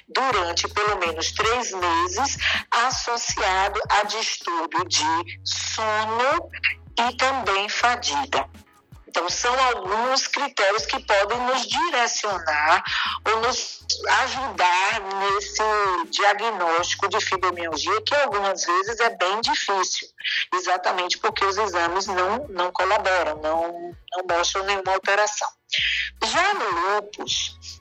durante 0.08 0.68
pelo 0.68 0.98
menos 0.98 1.32
três 1.32 1.72
meses, 1.72 2.38
associado 2.70 3.80
a 3.90 4.04
distúrbio 4.04 4.69
de 4.86 5.40
sono 5.44 6.50
e 6.98 7.16
também 7.16 7.68
fadiga. 7.68 8.48
Então, 9.10 9.28
são 9.28 9.52
alguns 9.58 10.28
critérios 10.28 10.86
que 10.86 11.04
podem 11.04 11.36
nos 11.38 11.66
direcionar 11.66 12.84
ou 13.26 13.40
nos 13.40 13.84
ajudar 14.22 15.00
nesse 15.18 16.10
diagnóstico 16.10 17.08
de 17.08 17.20
fibromialgia, 17.20 18.02
que 18.02 18.14
algumas 18.14 18.64
vezes 18.64 19.00
é 19.00 19.10
bem 19.16 19.40
difícil, 19.40 20.06
exatamente 20.54 21.18
porque 21.18 21.44
os 21.44 21.58
exames 21.58 22.06
não, 22.06 22.46
não 22.50 22.70
colaboram, 22.70 23.34
não, 23.42 23.92
não 24.12 24.36
mostram 24.36 24.64
nenhuma 24.64 24.92
alteração. 24.92 25.48
Já 26.22 26.54
no 26.54 26.94
lúpus, 26.94 27.79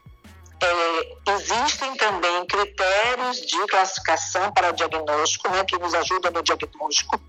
é, 0.61 1.33
existem 1.33 1.95
também 1.95 2.45
critérios 2.45 3.41
de 3.41 3.67
classificação 3.67 4.51
para 4.51 4.71
diagnóstico, 4.71 5.49
né, 5.49 5.63
que 5.63 5.77
nos 5.77 5.93
ajudam 5.93 6.31
no 6.31 6.43
diagnóstico. 6.43 7.21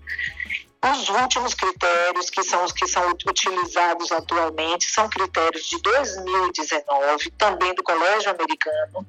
Os 0.83 1.09
últimos 1.09 1.53
critérios, 1.53 2.31
que 2.31 2.41
são 2.43 2.63
os 2.63 2.71
que 2.71 2.87
são 2.87 3.11
utilizados 3.11 4.11
atualmente, 4.11 4.89
são 4.89 5.07
critérios 5.07 5.65
de 5.65 5.79
2019, 5.79 7.29
também 7.37 7.73
do 7.75 7.83
Colégio 7.83 8.31
Americano 8.31 9.07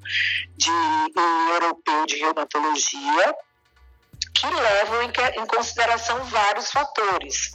de, 0.54 0.70
e 0.70 1.50
Europeu 1.54 2.04
de 2.04 2.16
Reumatologia, 2.18 3.34
que 4.34 4.46
levam 4.46 5.02
em, 5.02 5.46
consideração 5.46 6.22
vários 6.24 6.70
fatores. 6.70 7.52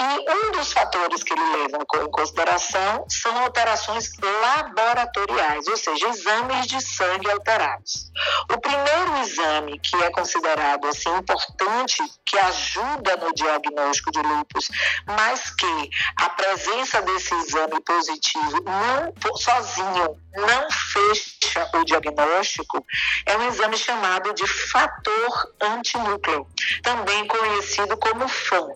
E 0.00 0.30
um 0.30 0.52
dos 0.52 0.72
fatores 0.72 1.22
que 1.22 1.32
ele 1.32 1.56
leva 1.56 1.78
em 1.78 2.10
consideração 2.10 3.04
são 3.08 3.36
alterações 3.38 4.10
laboratoriais, 4.20 5.66
ou 5.66 5.76
seja, 5.76 6.08
exames 6.08 6.66
de 6.66 6.80
sangue 6.80 7.30
alterados. 7.30 8.10
O 8.50 8.58
primeiro 8.58 9.18
exame 9.22 9.78
que 9.80 9.96
é 10.02 10.10
considerado 10.10 10.86
assim 10.86 11.14
importante, 11.16 12.02
que 12.24 12.38
ajuda 12.38 13.16
no 13.18 13.34
diagnóstico 13.34 14.10
de 14.10 14.20
lúpus, 14.20 14.68
mas 15.06 15.50
que 15.50 15.90
a 16.16 16.30
presença 16.30 17.02
desse 17.02 17.34
exame 17.34 17.80
positivo 17.82 18.62
não 18.64 19.36
sozinho 19.36 20.16
não 20.36 20.70
fecha 20.70 21.70
o 21.74 21.84
diagnóstico, 21.84 22.84
é 23.26 23.36
um 23.36 23.48
exame 23.48 23.76
chamado 23.76 24.34
de 24.34 24.46
fator 24.46 25.54
antinúcleo, 25.60 26.46
também 26.82 27.26
conhecido 27.26 27.96
como 27.96 28.28
FAM. 28.28 28.68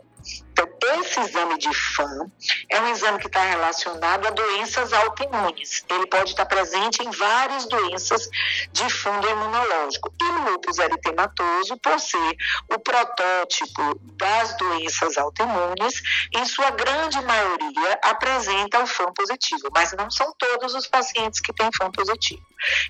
Então, 0.58 1.00
esse 1.00 1.20
exame 1.20 1.56
de 1.56 1.72
FAM 1.72 2.30
é 2.68 2.80
um 2.80 2.88
exame 2.88 3.20
que 3.20 3.28
está 3.28 3.42
relacionado 3.42 4.26
a 4.26 4.30
doenças 4.30 4.92
autoimunes. 4.92 5.84
Ele 5.88 6.06
pode 6.06 6.30
estar 6.30 6.46
presente 6.46 7.00
em 7.00 7.10
várias 7.10 7.66
doenças 7.66 8.28
de 8.72 8.90
fundo 8.90 9.28
imunológico. 9.28 10.12
E 10.20 10.50
lúpus 10.50 10.78
eritematoso, 10.78 11.76
por 11.78 12.00
ser 12.00 12.36
o 12.74 12.78
protótipo 12.80 14.00
das 14.16 14.56
doenças 14.56 15.16
autoimunes, 15.16 16.02
em 16.34 16.44
sua 16.44 16.70
grande 16.70 17.20
maioria 17.22 18.00
apresenta 18.02 18.82
o 18.82 18.86
FAM 18.86 19.12
positivo, 19.12 19.68
mas 19.72 19.92
não 19.92 20.10
são 20.10 20.32
todos 20.36 20.74
os 20.74 20.88
pacientes 20.88 21.40
que 21.40 21.52
têm 21.52 21.70
FAM 21.72 21.92
positivo. 21.92 22.42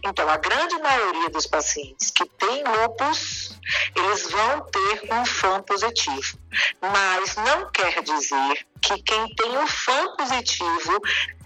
Então, 0.04 0.28
a 0.28 0.36
grande 0.38 0.78
maioria 0.78 1.28
dos 1.28 1.46
pacientes 1.46 2.10
que 2.10 2.24
têm 2.24 2.64
lúpus, 2.64 3.50
eles 3.94 4.30
vão 4.30 4.60
ter 4.70 5.12
um 5.12 5.26
FAM 5.26 5.62
positivo, 5.62 6.38
mas 6.80 7.36
não 7.36 7.57
não 7.58 7.70
quer 7.70 8.02
dizer 8.02 8.66
que 8.80 9.02
quem 9.02 9.34
tem 9.34 9.58
o 9.58 9.66
FAM 9.66 10.16
positivo 10.16 11.00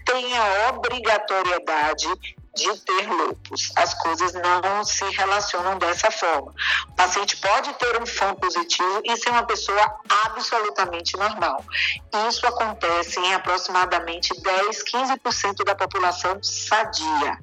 tem 0.05 0.37
a 0.37 0.69
obrigatoriedade 0.69 2.07
de 2.55 2.79
ter 2.81 3.09
lupus. 3.09 3.71
As 3.75 3.95
coisas 3.95 4.33
não 4.33 4.83
se 4.83 5.03
relacionam 5.05 5.77
dessa 5.79 6.11
forma. 6.11 6.53
O 6.89 6.95
paciente 6.95 7.37
pode 7.37 7.73
ter 7.73 7.99
um 7.99 8.05
FAM 8.05 8.35
positivo 8.35 9.01
e 9.03 9.17
ser 9.17 9.31
uma 9.31 9.45
pessoa 9.45 9.99
absolutamente 10.25 11.17
normal. 11.17 11.65
Isso 12.29 12.45
acontece 12.45 13.19
em 13.19 13.33
aproximadamente 13.33 14.39
10, 14.39 14.83
15% 14.83 15.63
da 15.65 15.73
população 15.73 16.37
sadia. 16.43 17.39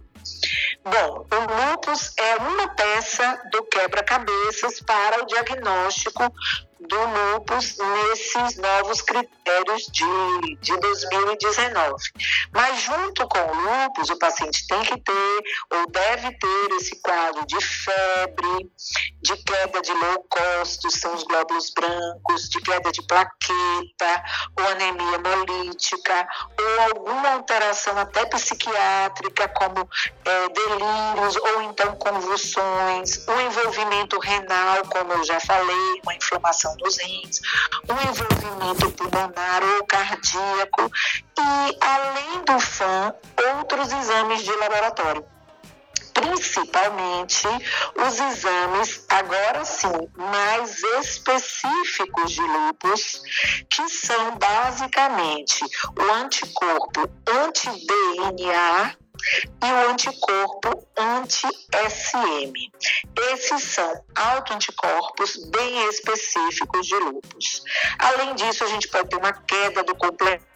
Bom, 0.85 1.27
o 1.33 1.71
lupus 1.71 2.13
é 2.17 2.37
uma 2.37 2.69
peça 2.69 3.43
do 3.51 3.65
quebra-cabeças 3.65 4.81
para 4.81 5.23
o 5.23 5.27
diagnóstico 5.27 6.33
do 6.81 6.97
lupus 6.97 7.77
nesses 7.77 8.57
novos 8.57 9.03
critérios 9.03 9.87
de, 9.93 10.57
de 10.61 10.77
2019. 10.79 11.95
Mas 12.53 12.83
junto 12.83 13.29
com 13.29 13.39
o 13.39 13.55
lupus, 13.55 14.11
o 14.11 14.19
paciente 14.19 14.67
tem 14.67 14.83
que 14.83 14.99
ter 15.01 15.43
ou 15.71 15.91
deve 15.91 16.33
ter 16.33 16.75
esse 16.77 17.01
quadro 17.03 17.47
de 17.47 17.61
febre, 17.61 18.71
de 19.23 19.37
queda 19.45 19.81
de 19.83 19.93
leucócitos, 19.93 20.95
são 20.95 21.15
os 21.15 21.23
glóbulos 21.25 21.71
brancos, 21.71 22.49
de 22.49 22.61
queda 22.61 22.91
de 22.91 23.03
plaqueta, 23.03 24.25
ou 24.59 24.69
anemia 24.69 25.17
hemolítica, 25.17 26.29
ou 26.59 26.81
alguma 26.83 27.33
alteração 27.35 27.97
até 27.99 28.25
psiquiátrica, 28.27 29.49
como 29.49 29.89
é, 30.25 30.49
delírios, 30.49 31.37
ou 31.37 31.63
então 31.63 31.95
convulsões, 31.97 33.27
o 33.27 33.41
envolvimento 33.41 34.19
renal, 34.19 34.83
como 34.87 35.13
eu 35.13 35.25
já 35.25 35.41
falei, 35.41 36.01
uma 36.03 36.15
inflamação 36.15 36.70
inflamação 36.71 36.77
dos 36.77 36.99
rins, 36.99 37.41
um 37.89 37.95
envolvimento 38.09 38.91
pulmonar 38.93 39.63
ou 39.63 39.87
cardíaco 39.87 40.91
e, 41.39 41.79
além 41.81 42.45
do 42.45 42.61
FAM, 42.61 43.15
outros 43.57 43.93
exames 43.93 44.43
de 44.43 44.53
laboratório. 44.53 45.25
Principalmente 46.13 47.47
os 47.97 48.21
exames, 48.21 49.07
agora 49.09 49.65
sim, 49.65 49.89
mais 50.17 50.83
específicos 51.01 52.33
de 52.33 52.43
lupus, 52.43 53.23
que 53.71 53.89
são 53.89 54.37
basicamente 54.37 55.65
o 55.99 56.13
anticorpo 56.13 57.09
anti-DNA 57.27 58.97
e 59.63 59.73
o 59.73 59.91
anticorpo 59.91 60.87
anti-SM. 60.99 62.53
Esses 63.33 63.63
são 63.63 64.05
autoanticorpos 64.15 65.37
bem 65.51 65.89
específicos 65.89 66.87
de 66.87 66.97
lúpus. 66.97 67.63
Além 67.99 68.35
disso, 68.35 68.65
a 68.65 68.69
gente 68.69 68.89
pode 68.89 69.09
ter 69.09 69.17
uma 69.17 69.33
queda 69.33 69.83
do 69.83 69.95
complemento 69.95 70.50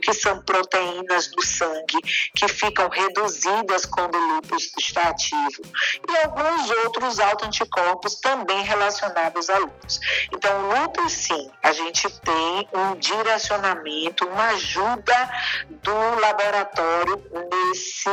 que 0.00 0.14
são 0.14 0.42
proteínas 0.42 1.28
do 1.28 1.44
sangue 1.44 1.98
que 2.34 2.48
ficam 2.48 2.88
reduzidas 2.88 3.84
quando 3.86 4.16
o 4.16 4.34
lúpus 4.34 4.72
está 4.78 5.08
ativo, 5.08 5.62
e 6.08 6.16
alguns 6.18 6.70
outros 6.84 7.20
autoanticorpos 7.20 8.16
também 8.16 8.62
relacionados 8.62 9.50
a 9.50 9.58
lúpus. 9.58 10.00
Então, 10.32 10.68
lúpus, 10.68 11.12
sim, 11.12 11.50
a 11.62 11.72
gente 11.72 12.08
tem 12.20 12.68
um 12.72 12.96
direcionamento, 12.96 14.26
uma 14.26 14.48
ajuda 14.48 15.30
do 15.68 16.20
laboratório 16.20 17.22
nesse, 17.50 18.08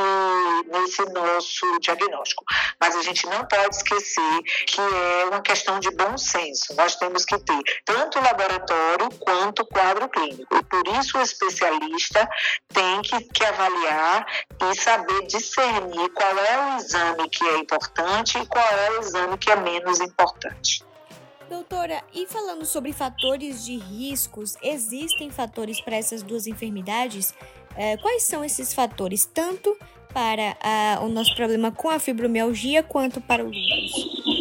nesse 0.68 1.06
nosso 1.12 1.80
diagnóstico. 1.80 2.44
Mas 2.80 2.96
a 2.96 3.02
gente 3.02 3.26
não 3.28 3.46
pode 3.46 3.76
esquecer 3.76 4.42
que 4.68 4.82
é 4.82 5.26
uma 5.26 5.42
questão 5.42 5.80
de 5.80 5.90
bom 5.92 6.18
senso. 6.18 6.76
Nós 6.76 6.96
temos 6.96 7.26
que 7.26 7.38
ter 7.40 7.62
tanto 7.86 8.20
o 8.20 8.24
laboratório 8.24 9.10
quanto 9.20 9.62
o 9.62 9.66
quadro 9.66 10.08
clínico. 10.10 10.56
E 10.56 10.64
por 10.64 10.88
isso 11.00 11.17
o 11.18 11.22
especialista 11.22 12.30
tem 12.70 13.02
que, 13.02 13.22
que 13.22 13.44
avaliar 13.44 14.26
e 14.62 14.76
saber 14.76 15.28
discernir 15.28 16.10
qual 16.10 16.38
é 16.38 16.76
o 16.76 16.78
exame 16.78 17.30
que 17.30 17.44
é 17.44 17.58
importante 17.58 18.38
e 18.38 18.46
qual 18.46 18.66
é 18.66 18.92
o 18.92 19.00
exame 19.00 19.38
que 19.38 19.52
é 19.52 19.56
menos 19.56 20.00
importante. 20.00 20.86
Doutora, 21.50 22.04
e 22.14 22.28
falando 22.28 22.66
sobre 22.66 22.92
fatores 22.92 23.64
de 23.64 23.78
riscos, 23.78 24.58
existem 24.62 25.32
fatores 25.32 25.80
para 25.80 25.96
essas 25.96 26.22
duas 26.22 26.46
enfermidades? 26.46 27.34
É, 27.76 27.96
quais 27.98 28.24
são 28.24 28.44
esses 28.44 28.74
fatores, 28.74 29.26
tanto 29.26 29.78
para 30.14 30.58
a, 30.62 31.00
o 31.02 31.08
nosso 31.08 31.34
problema 31.36 31.72
com 31.72 31.90
a 31.90 32.00
fibromialgia 32.00 32.84
quanto 32.84 33.22
para 33.22 33.44
o 33.44 33.48
lúpus? 33.48 34.37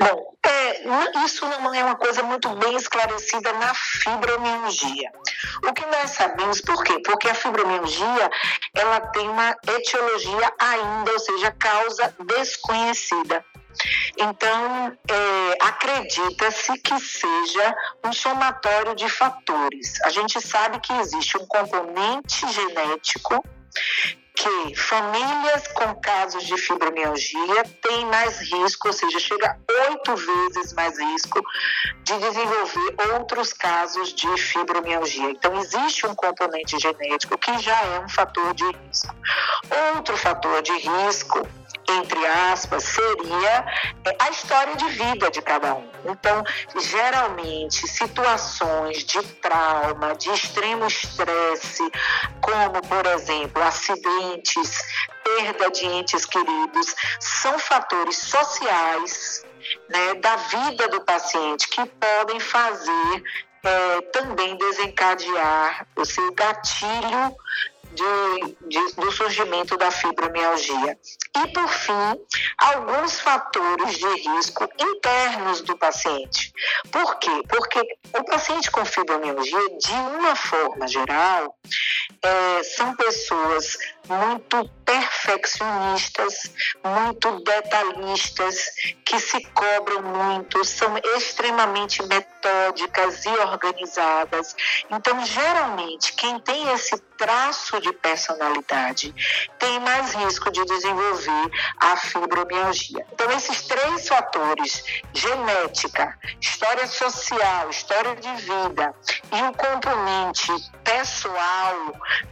Bom, 0.00 0.34
é, 0.42 0.82
isso 1.26 1.46
não 1.46 1.74
é 1.74 1.84
uma 1.84 1.94
coisa 1.94 2.22
muito 2.22 2.48
bem 2.56 2.74
esclarecida 2.74 3.52
na 3.52 3.74
fibromialgia. 3.74 5.12
O 5.68 5.74
que 5.74 5.84
nós 5.84 6.12
sabemos, 6.12 6.62
por 6.62 6.82
quê? 6.82 7.02
Porque 7.04 7.28
a 7.28 7.34
fibromialgia 7.34 8.30
ela 8.74 9.00
tem 9.00 9.28
uma 9.28 9.54
etiologia 9.76 10.52
ainda, 10.58 11.12
ou 11.12 11.18
seja, 11.18 11.50
causa 11.52 12.14
desconhecida. 12.18 13.44
Então, 14.16 14.96
é, 15.06 15.58
acredita-se 15.60 16.78
que 16.78 16.98
seja 16.98 17.76
um 18.02 18.12
somatório 18.12 18.94
de 18.94 19.08
fatores. 19.08 20.00
A 20.04 20.08
gente 20.08 20.40
sabe 20.40 20.80
que 20.80 20.94
existe 20.94 21.36
um 21.36 21.46
componente 21.46 22.50
genético 22.50 23.44
que 24.40 24.74
famílias 24.74 25.68
com 25.74 25.94
casos 25.96 26.44
de 26.44 26.56
fibromialgia 26.56 27.62
têm 27.82 28.06
mais 28.06 28.38
risco, 28.50 28.88
ou 28.88 28.92
seja, 28.92 29.18
chega 29.18 29.58
oito 29.88 30.16
vezes 30.16 30.72
mais 30.72 30.98
risco 30.98 31.44
de 32.04 32.18
desenvolver 32.18 32.96
outros 33.12 33.52
casos 33.52 34.14
de 34.14 34.34
fibromialgia. 34.38 35.30
Então, 35.30 35.60
existe 35.60 36.06
um 36.06 36.14
componente 36.14 36.78
genético 36.78 37.36
que 37.36 37.58
já 37.58 37.78
é 37.82 38.00
um 38.00 38.08
fator 38.08 38.54
de 38.54 38.64
risco. 38.64 39.14
Outro 39.94 40.16
fator 40.16 40.62
de 40.62 40.72
risco 40.72 41.46
entre 41.98 42.26
aspas, 42.26 42.84
seria 42.84 43.64
é, 44.04 44.16
a 44.18 44.30
história 44.30 44.76
de 44.76 44.88
vida 44.88 45.30
de 45.30 45.42
cada 45.42 45.74
um. 45.74 45.88
Então, 46.04 46.44
geralmente, 46.78 47.86
situações 47.88 49.04
de 49.04 49.22
trauma, 49.22 50.14
de 50.14 50.30
extremo 50.30 50.86
estresse, 50.86 51.90
como, 52.40 52.80
por 52.88 53.06
exemplo, 53.06 53.62
acidentes, 53.62 54.70
perda 55.24 55.70
de 55.70 55.86
entes 55.86 56.24
queridos, 56.24 56.94
são 57.18 57.58
fatores 57.58 58.16
sociais 58.16 59.44
né, 59.88 60.14
da 60.14 60.36
vida 60.36 60.88
do 60.88 61.00
paciente 61.02 61.68
que 61.68 61.84
podem 61.86 62.40
fazer 62.40 63.22
é, 63.62 64.00
também 64.12 64.56
desencadear 64.56 65.86
o 65.96 66.04
seu 66.04 66.32
gatilho 66.32 67.36
de, 67.92 68.56
de, 68.68 68.94
do 68.94 69.10
surgimento 69.12 69.76
da 69.76 69.90
fibromialgia. 69.90 70.98
E, 71.36 71.46
por 71.48 71.68
fim, 71.68 72.20
alguns 72.58 73.20
fatores 73.20 73.98
de 73.98 74.08
risco 74.28 74.68
internos 74.78 75.60
do 75.62 75.76
paciente. 75.76 76.52
Por 76.90 77.18
quê? 77.18 77.42
Porque 77.48 77.80
o 78.18 78.24
paciente 78.24 78.70
com 78.70 78.84
fibromialgia, 78.84 79.78
de 79.78 79.92
uma 79.92 80.34
forma 80.36 80.86
geral, 80.88 81.56
é, 82.22 82.62
são 82.62 82.94
pessoas 82.96 83.76
muito 84.08 84.68
perfeccionistas, 84.84 86.52
muito 86.84 87.42
detalhistas, 87.44 88.56
que 89.04 89.18
se 89.20 89.40
cobram 89.50 90.02
muito, 90.02 90.64
são 90.64 90.98
extremamente 91.16 92.02
metódicas 92.02 93.24
e 93.24 93.28
organizadas. 93.28 94.56
Então, 94.90 95.24
geralmente, 95.24 96.12
quem 96.14 96.40
tem 96.40 96.72
esse 96.72 96.98
traço 97.16 97.80
de 97.80 97.92
personalidade 97.92 99.14
tem 99.58 99.78
mais 99.80 100.14
risco 100.14 100.50
de 100.50 100.64
desenvolver 100.64 101.50
a 101.78 101.96
fibromialgia. 101.96 103.06
Então, 103.12 103.30
esses 103.32 103.62
três 103.66 104.08
fatores, 104.08 104.82
genética, 105.12 106.18
história 106.40 106.86
social, 106.86 107.68
história 107.68 108.16
de 108.16 108.32
vida 108.42 108.94
e 109.32 109.42
o 109.42 109.52
componente 109.52 110.50
pessoal, 110.82 111.76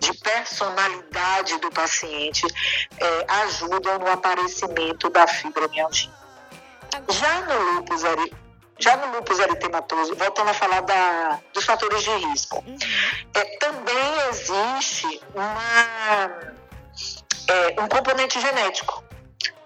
de 0.00 0.12
personalidade 0.14 1.57
do 1.58 1.70
paciente, 1.70 2.46
é, 2.98 3.26
ajudam 3.42 3.98
no 3.98 4.10
aparecimento 4.10 5.10
da 5.10 5.26
fibromialgia. 5.26 6.10
Já 7.10 7.40
no 7.42 7.74
lúpus 7.74 8.02
já 8.78 8.96
no 8.96 9.16
lúpus 9.16 9.38
eritematoso, 9.40 10.14
voltando 10.14 10.50
a 10.50 10.54
falar 10.54 10.82
da, 10.82 11.40
dos 11.52 11.64
fatores 11.64 12.02
de 12.02 12.10
risco, 12.10 12.62
uhum. 12.64 12.78
é, 13.34 13.44
também 13.58 14.28
existe 14.30 15.20
uma, 15.34 16.54
é, 17.48 17.80
um 17.80 17.88
componente 17.88 18.40
genético. 18.40 19.02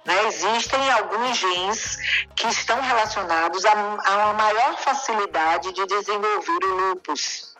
Né? 0.04 0.26
Existem 0.26 0.90
alguns 0.92 1.36
genes 1.36 1.96
que 2.34 2.48
estão 2.48 2.80
relacionados 2.80 3.64
a, 3.66 3.72
a 3.72 4.16
uma 4.16 4.32
maior 4.32 4.76
facilidade 4.78 5.72
de 5.72 5.86
desenvolver 5.86 6.64
o 6.64 6.88
lúpus. 6.88 7.51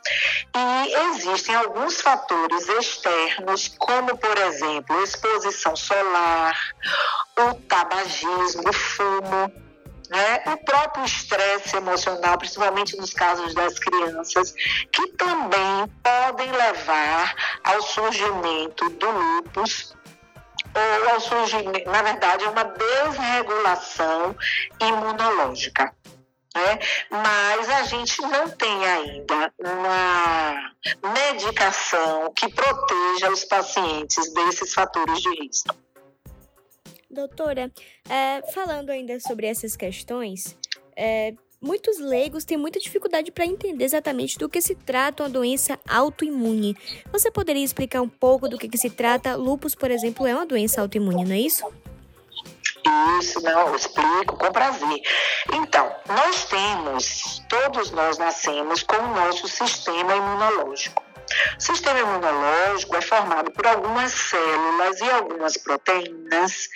E 0.54 0.94
existem 1.10 1.54
alguns 1.54 2.00
fatores 2.00 2.68
externos, 2.68 3.68
como, 3.78 4.16
por 4.18 4.36
exemplo, 4.38 5.02
exposição 5.02 5.76
solar, 5.76 6.58
o 7.38 7.54
tabagismo, 7.54 8.68
o 8.68 8.72
fumo, 8.72 9.52
né? 10.10 10.42
o 10.46 10.56
próprio 10.64 11.04
estresse 11.04 11.76
emocional, 11.76 12.36
principalmente 12.36 12.96
nos 12.96 13.12
casos 13.12 13.54
das 13.54 13.78
crianças, 13.78 14.52
que 14.92 15.08
também 15.12 15.86
podem 16.02 16.50
levar 16.50 17.34
ao 17.64 17.80
surgimento 17.82 18.90
do 18.90 19.10
lúpus 19.10 19.94
ou 20.74 21.10
ao 21.10 21.20
surgimento, 21.20 21.90
na 21.90 22.02
verdade, 22.02 22.44
é 22.44 22.48
uma 22.48 22.64
desregulação 22.64 24.36
imunológica. 24.80 25.92
Né? 26.54 26.78
Mas 27.10 27.68
a 27.68 27.82
gente 27.84 28.20
não 28.22 28.48
tem 28.50 28.84
ainda 28.84 29.52
uma 29.58 30.72
medicação 31.14 32.32
que 32.34 32.48
proteja 32.48 33.30
os 33.30 33.44
pacientes 33.44 34.32
desses 34.32 34.74
fatores 34.74 35.20
de 35.20 35.30
risco. 35.42 35.74
Doutora, 37.10 37.70
é, 38.08 38.42
falando 38.52 38.90
ainda 38.90 39.20
sobre 39.20 39.46
essas 39.46 39.76
questões, 39.76 40.56
é, 40.96 41.34
muitos 41.60 41.98
leigos 41.98 42.44
têm 42.44 42.56
muita 42.56 42.80
dificuldade 42.80 43.30
para 43.30 43.46
entender 43.46 43.84
exatamente 43.84 44.38
do 44.38 44.48
que 44.48 44.60
se 44.60 44.74
trata 44.74 45.22
uma 45.22 45.28
doença 45.28 45.78
autoimune. 45.88 46.74
Você 47.12 47.30
poderia 47.30 47.62
explicar 47.62 48.02
um 48.02 48.08
pouco 48.08 48.48
do 48.48 48.58
que, 48.58 48.68
que 48.68 48.78
se 48.78 48.90
trata? 48.90 49.36
Lupus, 49.36 49.74
por 49.74 49.90
exemplo, 49.90 50.26
é 50.26 50.34
uma 50.34 50.46
doença 50.46 50.80
autoimune, 50.80 51.24
não 51.24 51.34
é 51.34 51.40
isso? 51.40 51.64
Isso, 53.18 53.40
não, 53.40 53.68
eu 53.68 53.76
explico 53.76 54.36
com 54.36 54.52
prazer. 54.52 55.00
Então, 55.52 55.94
nós 56.08 56.44
temos, 56.44 57.42
todos 57.48 57.90
nós 57.90 58.18
nascemos 58.18 58.82
com 58.82 58.96
o 58.96 59.14
nosso 59.14 59.48
sistema 59.48 60.14
imunológico. 60.14 61.02
O 61.58 61.62
sistema 61.62 62.00
imunológico 62.00 62.96
é 62.96 63.00
formado 63.00 63.50
por 63.52 63.66
algumas 63.66 64.12
células 64.12 65.00
e 65.00 65.10
algumas 65.10 65.56
proteínas 65.56 66.68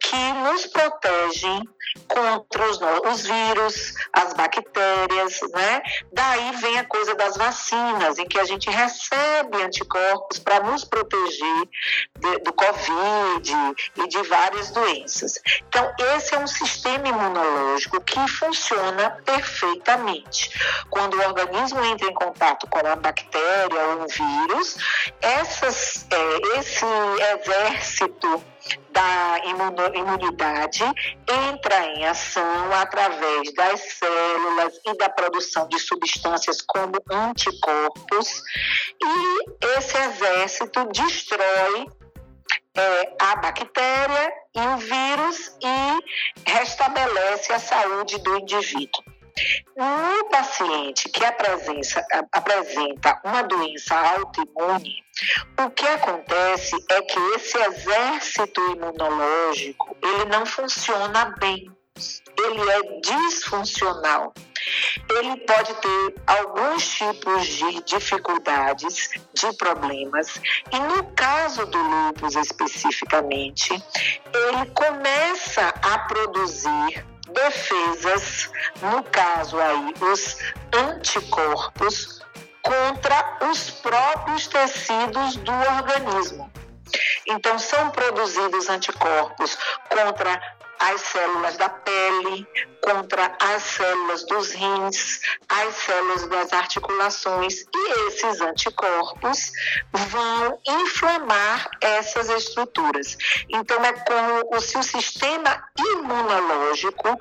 que 0.00 0.32
nos 0.44 0.66
protegem 0.66 1.62
contra 2.08 2.70
os, 2.70 2.78
os, 3.10 3.22
vírus, 3.22 3.94
as 4.12 4.32
bactérias, 4.34 5.40
né? 5.52 5.82
Daí 6.12 6.56
vem 6.56 6.78
a 6.78 6.84
coisa 6.84 7.14
das 7.14 7.36
vacinas, 7.36 8.18
em 8.18 8.26
que 8.26 8.38
a 8.38 8.44
gente 8.44 8.70
recebe 8.70 9.62
anticorpos 9.62 10.38
para 10.38 10.60
nos 10.60 10.84
proteger 10.84 11.68
de, 12.18 12.38
do 12.38 12.52
Covid 12.52 13.52
e 13.96 14.08
de 14.08 14.22
várias 14.22 14.70
doenças. 14.70 15.40
Então, 15.68 15.92
esse 16.16 16.34
é 16.34 16.38
um 16.38 16.46
sistema 16.46 17.08
imunológico 17.08 18.00
que 18.00 18.28
funciona 18.28 19.10
perfeitamente. 19.24 20.50
Quando 20.90 21.14
o 21.14 21.22
organismo 21.22 21.84
entra 21.84 22.08
em 22.08 22.14
contato 22.14 22.66
com 22.68 22.86
a 22.86 22.96
bactéria 22.96 23.86
ou 23.88 24.02
um 24.02 24.06
vírus, 24.06 24.76
essas, 25.20 26.06
é, 26.10 26.58
esse 26.58 26.84
exército 27.34 28.51
da 28.90 29.40
imunidade 29.94 30.84
entra 31.28 31.86
em 31.86 32.06
ação 32.06 32.72
através 32.74 33.52
das 33.54 33.80
células 33.80 34.80
e 34.86 34.96
da 34.96 35.08
produção 35.08 35.66
de 35.68 35.78
substâncias 35.78 36.60
como 36.62 36.92
anticorpos, 37.10 38.42
e 39.02 39.66
esse 39.78 39.96
exército 39.96 40.84
destrói 40.92 41.86
é, 42.74 43.16
a 43.20 43.36
bactéria 43.36 44.32
e 44.54 44.60
o 44.60 44.76
vírus 44.78 45.56
e 45.60 46.50
restabelece 46.50 47.52
a 47.52 47.58
saúde 47.58 48.18
do 48.18 48.38
indivíduo. 48.38 49.11
No 49.76 50.28
paciente 50.30 51.08
que 51.08 51.24
apresenta, 51.24 53.20
uma 53.24 53.42
doença 53.42 53.94
autoimune, 53.94 55.02
o 55.58 55.70
que 55.70 55.86
acontece 55.86 56.76
é 56.90 57.02
que 57.02 57.18
esse 57.36 57.58
exército 57.58 58.60
imunológico 58.72 59.96
ele 60.02 60.26
não 60.26 60.44
funciona 60.44 61.34
bem, 61.38 61.70
ele 62.38 62.70
é 62.70 63.00
disfuncional. 63.00 64.32
Ele 65.10 65.36
pode 65.38 65.74
ter 65.74 66.14
alguns 66.26 66.86
tipos 66.94 67.46
de 67.46 67.82
dificuldades, 67.84 69.10
de 69.34 69.52
problemas, 69.56 70.40
e 70.70 70.78
no 70.78 71.04
caso 71.14 71.66
do 71.66 71.78
lúpus 71.78 72.36
especificamente, 72.36 73.72
ele 73.72 74.66
começa 74.72 75.68
a 75.82 75.98
produzir 76.00 77.11
defesas, 77.28 78.50
no 78.80 79.02
caso 79.04 79.58
aí, 79.58 79.94
os 80.00 80.36
anticorpos 80.74 82.20
contra 82.62 83.38
os 83.50 83.70
próprios 83.70 84.46
tecidos 84.46 85.36
do 85.36 85.52
organismo. 85.52 86.50
Então, 87.26 87.58
são 87.58 87.90
produzidos 87.90 88.68
anticorpos 88.68 89.56
contra 89.88 90.40
as 90.82 91.00
células 91.00 91.56
da 91.56 91.68
pele, 91.68 92.46
contra 92.80 93.36
as 93.40 93.62
células 93.62 94.26
dos 94.26 94.50
rins, 94.50 95.20
as 95.48 95.74
células 95.76 96.26
das 96.26 96.52
articulações, 96.52 97.64
e 97.74 98.08
esses 98.08 98.40
anticorpos 98.40 99.52
vão 99.92 100.58
inflamar 100.66 101.70
essas 101.80 102.28
estruturas. 102.28 103.16
Então, 103.48 103.84
é 103.84 103.92
como 103.92 104.60
se 104.60 104.76
o 104.76 104.82
sistema 104.82 105.62
imunológico 105.78 107.16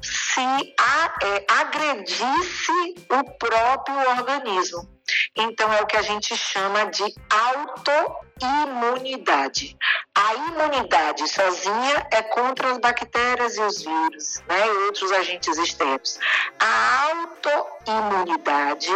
se 0.00 0.74
a, 0.78 1.14
é, 1.22 1.46
agredisse 1.48 2.94
o 3.10 3.38
próprio 3.38 4.10
organismo. 4.18 4.91
Então, 5.36 5.72
é 5.72 5.80
o 5.80 5.86
que 5.86 5.96
a 5.96 6.02
gente 6.02 6.36
chama 6.36 6.84
de 6.86 7.04
autoimunidade. 8.40 9.76
A 10.14 10.34
imunidade 10.34 11.26
sozinha 11.28 12.06
é 12.10 12.22
contra 12.22 12.72
as 12.72 12.78
bactérias 12.78 13.56
e 13.56 13.60
os 13.60 13.82
vírus, 13.82 14.40
né, 14.48 14.66
e 14.66 14.78
outros 14.86 15.10
agentes 15.12 15.56
externos. 15.58 16.18
A 16.58 17.10
autoimunidade 17.10 18.90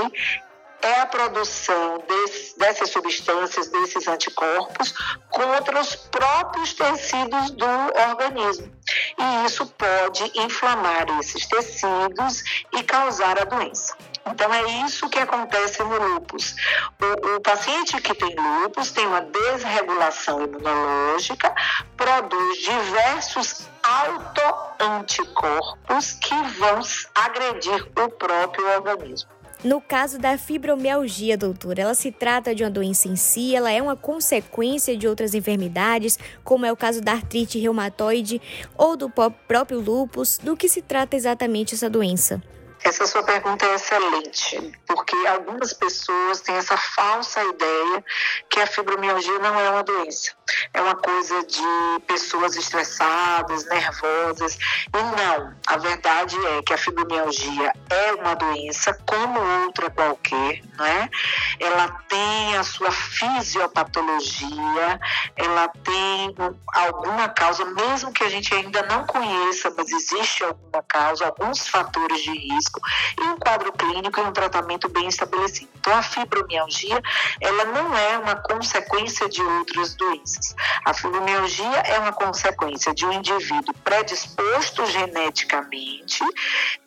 é 0.82 1.00
a 1.00 1.06
produção 1.06 2.04
desse, 2.06 2.58
dessas 2.58 2.90
substâncias, 2.90 3.68
desses 3.68 4.06
anticorpos, 4.06 4.94
contra 5.30 5.80
os 5.80 5.96
próprios 5.96 6.74
tecidos 6.74 7.50
do 7.52 7.66
organismo. 8.10 8.72
E 9.18 9.46
isso 9.46 9.66
pode 9.66 10.30
inflamar 10.38 11.06
esses 11.18 11.46
tecidos 11.46 12.42
e 12.72 12.82
causar 12.84 13.40
a 13.40 13.44
doença. 13.44 13.96
Então 14.28 14.52
é 14.52 14.84
isso 14.84 15.08
que 15.08 15.20
acontece 15.20 15.80
no 15.82 16.14
lúpus. 16.14 16.54
O, 17.00 17.36
o, 17.36 17.40
paciente 17.40 18.00
que 18.00 18.12
tem 18.14 18.34
lúpus 18.34 18.90
tem 18.90 19.06
uma 19.06 19.20
desregulação 19.20 20.42
imunológica, 20.42 21.54
produz 21.96 22.58
diversos 22.58 23.68
autoanticorpos 23.82 26.14
que 26.14 26.34
vão 26.58 26.80
agredir 27.14 27.86
o 27.96 28.08
próprio 28.10 28.66
organismo. 28.74 29.30
No 29.64 29.80
caso 29.80 30.18
da 30.18 30.36
fibromialgia, 30.36 31.38
doutora, 31.38 31.82
ela 31.82 31.94
se 31.94 32.10
trata 32.12 32.54
de 32.54 32.62
uma 32.62 32.70
doença 32.70 33.08
em 33.08 33.16
si, 33.16 33.56
ela 33.56 33.70
é 33.70 33.80
uma 33.80 33.96
consequência 33.96 34.94
de 34.96 35.08
outras 35.08 35.34
enfermidades, 35.34 36.18
como 36.44 36.66
é 36.66 36.72
o 36.72 36.76
caso 36.76 37.00
da 37.00 37.12
artrite 37.12 37.58
reumatoide 37.58 38.40
ou 38.76 38.96
do 38.96 39.08
próprio 39.08 39.80
lúpus. 39.80 40.38
Do 40.38 40.56
que 40.56 40.68
se 40.68 40.82
trata 40.82 41.16
exatamente 41.16 41.74
essa 41.74 41.88
doença? 41.88 42.42
Essa 42.86 43.04
sua 43.04 43.22
pergunta 43.24 43.66
é 43.66 43.74
excelente, 43.74 44.72
porque 44.86 45.16
algumas 45.26 45.72
pessoas 45.72 46.40
têm 46.40 46.54
essa 46.54 46.76
falsa 46.76 47.42
ideia 47.42 48.04
que 48.48 48.60
a 48.60 48.66
fibromialgia 48.68 49.40
não 49.40 49.58
é 49.58 49.70
uma 49.70 49.82
doença. 49.82 50.30
É 50.72 50.80
uma 50.80 50.94
coisa 50.94 51.44
de 51.46 51.64
pessoas 52.06 52.54
estressadas, 52.54 53.66
nervosas. 53.66 54.54
E 54.54 55.02
não, 55.02 55.52
a 55.66 55.76
verdade 55.78 56.36
é 56.46 56.62
que 56.62 56.74
a 56.74 56.78
fibromialgia 56.78 57.72
é 57.90 58.12
uma 58.12 58.36
doença 58.36 58.96
como 59.04 59.40
outra 59.64 59.90
qualquer, 59.90 60.60
né? 60.78 61.10
Ela 61.58 61.88
tem 62.08 62.56
a 62.56 62.62
sua 62.62 62.92
fisiopatologia, 62.92 65.00
ela 65.34 65.66
tem 65.82 66.32
alguma 66.72 67.28
causa, 67.30 67.64
mesmo 67.64 68.12
que 68.12 68.22
a 68.22 68.28
gente 68.28 68.54
ainda 68.54 68.84
não 68.84 69.04
conheça, 69.06 69.74
mas 69.76 69.90
existe 69.90 70.44
alguma 70.44 70.84
causa, 70.84 71.26
alguns 71.26 71.66
fatores 71.66 72.22
de 72.22 72.30
risco 72.30 72.75
e 73.18 73.22
um 73.22 73.36
quadro 73.38 73.72
clínico 73.72 74.20
e 74.20 74.22
um 74.22 74.32
tratamento 74.32 74.88
bem 74.88 75.08
estabelecido. 75.08 75.70
Então, 75.78 75.94
a 75.94 76.02
fibromialgia, 76.02 77.02
ela 77.40 77.64
não 77.66 77.96
é 77.96 78.18
uma 78.18 78.36
consequência 78.36 79.28
de 79.28 79.42
outras 79.42 79.94
doenças. 79.94 80.54
A 80.84 80.94
fibromialgia 80.94 81.78
é 81.78 81.98
uma 81.98 82.12
consequência 82.12 82.94
de 82.94 83.04
um 83.06 83.12
indivíduo 83.12 83.74
predisposto 83.84 84.86
geneticamente 84.86 86.24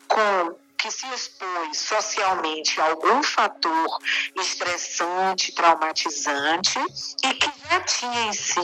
com 0.08 0.56
que 0.80 0.90
se 0.90 1.06
expõe 1.12 1.74
socialmente 1.74 2.80
a 2.80 2.86
algum 2.86 3.22
fator 3.22 3.98
estressante, 4.40 5.52
traumatizante 5.52 6.78
e 7.22 7.34
que 7.34 7.50
já 7.68 7.80
tinha 7.80 8.22
em 8.22 8.32
si 8.32 8.60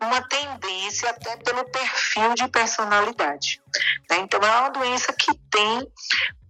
uma 0.00 0.22
tendência 0.28 1.10
até 1.10 1.36
pelo 1.38 1.64
perfil 1.64 2.34
de 2.34 2.46
personalidade. 2.48 3.60
Né? 4.08 4.18
Então, 4.18 4.40
é 4.40 4.60
uma 4.60 4.70
doença 4.70 5.12
que 5.12 5.34
tem 5.50 5.92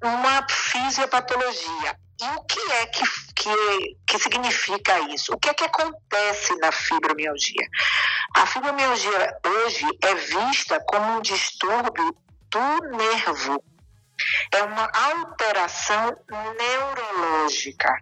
uma 0.03 0.47
fisiopatologia. 0.49 1.99
E 2.21 2.25
o 2.37 2.43
que 2.43 2.73
é 2.73 2.87
que, 2.87 3.05
que, 3.35 3.97
que 4.07 4.19
significa 4.19 4.99
isso? 5.15 5.33
O 5.33 5.39
que 5.39 5.49
é 5.49 5.55
que 5.55 5.65
acontece 5.65 6.55
na 6.57 6.71
fibromialgia? 6.71 7.67
A 8.35 8.45
fibromialgia 8.45 9.39
hoje 9.47 9.87
é 10.03 10.15
vista 10.17 10.85
como 10.87 11.17
um 11.17 11.21
distúrbio 11.23 12.15
do 12.51 12.97
nervo 12.97 13.63
é 14.53 14.63
uma 14.63 14.91
alteração 14.93 16.17
neurológica. 16.31 17.93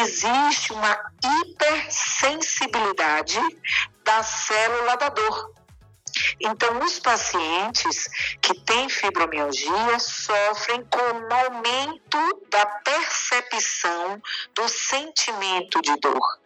Existe 0.00 0.72
uma 0.72 0.98
hipersensibilidade 1.42 3.40
da 4.04 4.22
célula 4.22 4.96
da 4.96 5.08
dor. 5.08 5.52
Então, 6.40 6.78
os 6.80 6.98
pacientes 6.98 8.08
que 8.40 8.54
têm 8.60 8.88
fibromialgia 8.88 9.98
sofrem 9.98 10.84
com 10.84 10.98
o 10.98 11.34
aumento 11.34 12.46
da 12.50 12.64
percepção 12.66 14.20
do 14.54 14.68
sentimento 14.68 15.80
de 15.82 15.96
dor 16.00 16.40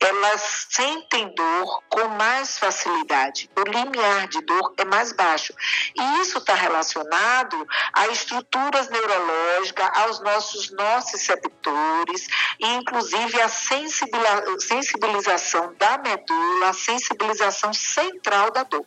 elas 0.00 0.66
sentem 0.70 1.34
dor 1.34 1.82
com 1.88 2.06
mais 2.08 2.58
facilidade. 2.58 3.48
O 3.56 3.62
limiar 3.62 4.28
de 4.28 4.40
dor 4.42 4.74
é 4.76 4.84
mais 4.84 5.12
baixo. 5.12 5.54
E 5.96 6.20
isso 6.20 6.36
está 6.38 6.54
relacionado 6.54 7.66
a 7.92 8.08
estruturas 8.08 8.88
neurológicas, 8.88 9.88
aos 9.98 10.20
nossos 10.20 10.70
nociceptores, 10.70 12.26
e 12.58 12.66
inclusive 12.74 13.40
a 13.40 13.48
sensibilização 13.48 15.72
da 15.78 15.98
medula, 15.98 16.70
a 16.70 16.72
sensibilização 16.72 17.72
central 17.72 18.50
da 18.50 18.64
dor. 18.64 18.84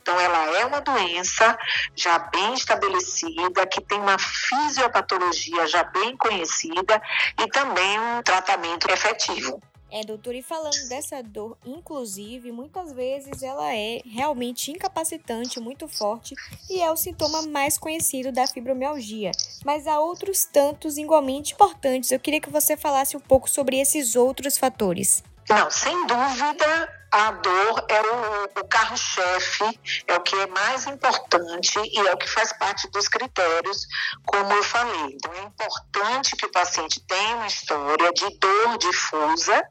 Então, 0.00 0.18
ela 0.20 0.58
é 0.58 0.66
uma 0.66 0.80
doença 0.80 1.58
já 1.94 2.18
bem 2.18 2.54
estabelecida, 2.54 3.66
que 3.66 3.80
tem 3.80 3.98
uma 3.98 4.18
fisiopatologia 4.18 5.66
já 5.66 5.84
bem 5.84 6.16
conhecida 6.16 7.00
e 7.40 7.48
também 7.48 8.00
um 8.00 8.22
tratamento 8.22 8.90
efetivo. 8.90 9.60
É, 9.96 10.02
doutor, 10.02 10.34
e 10.34 10.42
falando 10.42 10.88
dessa 10.88 11.22
dor, 11.22 11.56
inclusive, 11.64 12.50
muitas 12.50 12.92
vezes 12.92 13.44
ela 13.44 13.72
é 13.72 14.00
realmente 14.04 14.72
incapacitante, 14.72 15.60
muito 15.60 15.86
forte, 15.86 16.34
e 16.68 16.82
é 16.82 16.90
o 16.90 16.96
sintoma 16.96 17.42
mais 17.42 17.78
conhecido 17.78 18.32
da 18.32 18.44
fibromialgia. 18.44 19.30
Mas 19.64 19.86
há 19.86 20.00
outros 20.00 20.44
tantos 20.46 20.98
igualmente 20.98 21.54
importantes. 21.54 22.10
Eu 22.10 22.18
queria 22.18 22.40
que 22.40 22.50
você 22.50 22.76
falasse 22.76 23.16
um 23.16 23.20
pouco 23.20 23.48
sobre 23.48 23.78
esses 23.78 24.16
outros 24.16 24.58
fatores. 24.58 25.22
Não, 25.48 25.70
sem 25.70 25.94
dúvida, 26.08 27.03
a 27.14 27.30
dor 27.30 27.86
é 27.88 28.00
o, 28.02 28.60
o 28.60 28.68
carro-chefe, 28.68 29.80
é 30.08 30.16
o 30.16 30.20
que 30.20 30.34
é 30.34 30.48
mais 30.48 30.84
importante 30.88 31.78
e 31.78 31.98
é 32.08 32.12
o 32.12 32.16
que 32.16 32.28
faz 32.28 32.52
parte 32.54 32.90
dos 32.90 33.06
critérios, 33.06 33.86
como 34.26 34.52
eu 34.52 34.64
falei. 34.64 35.14
Então, 35.14 35.32
é 35.32 35.42
importante 35.42 36.34
que 36.34 36.46
o 36.46 36.50
paciente 36.50 37.00
tenha 37.06 37.36
uma 37.36 37.46
história 37.46 38.12
de 38.12 38.38
dor 38.40 38.78
difusa. 38.78 39.62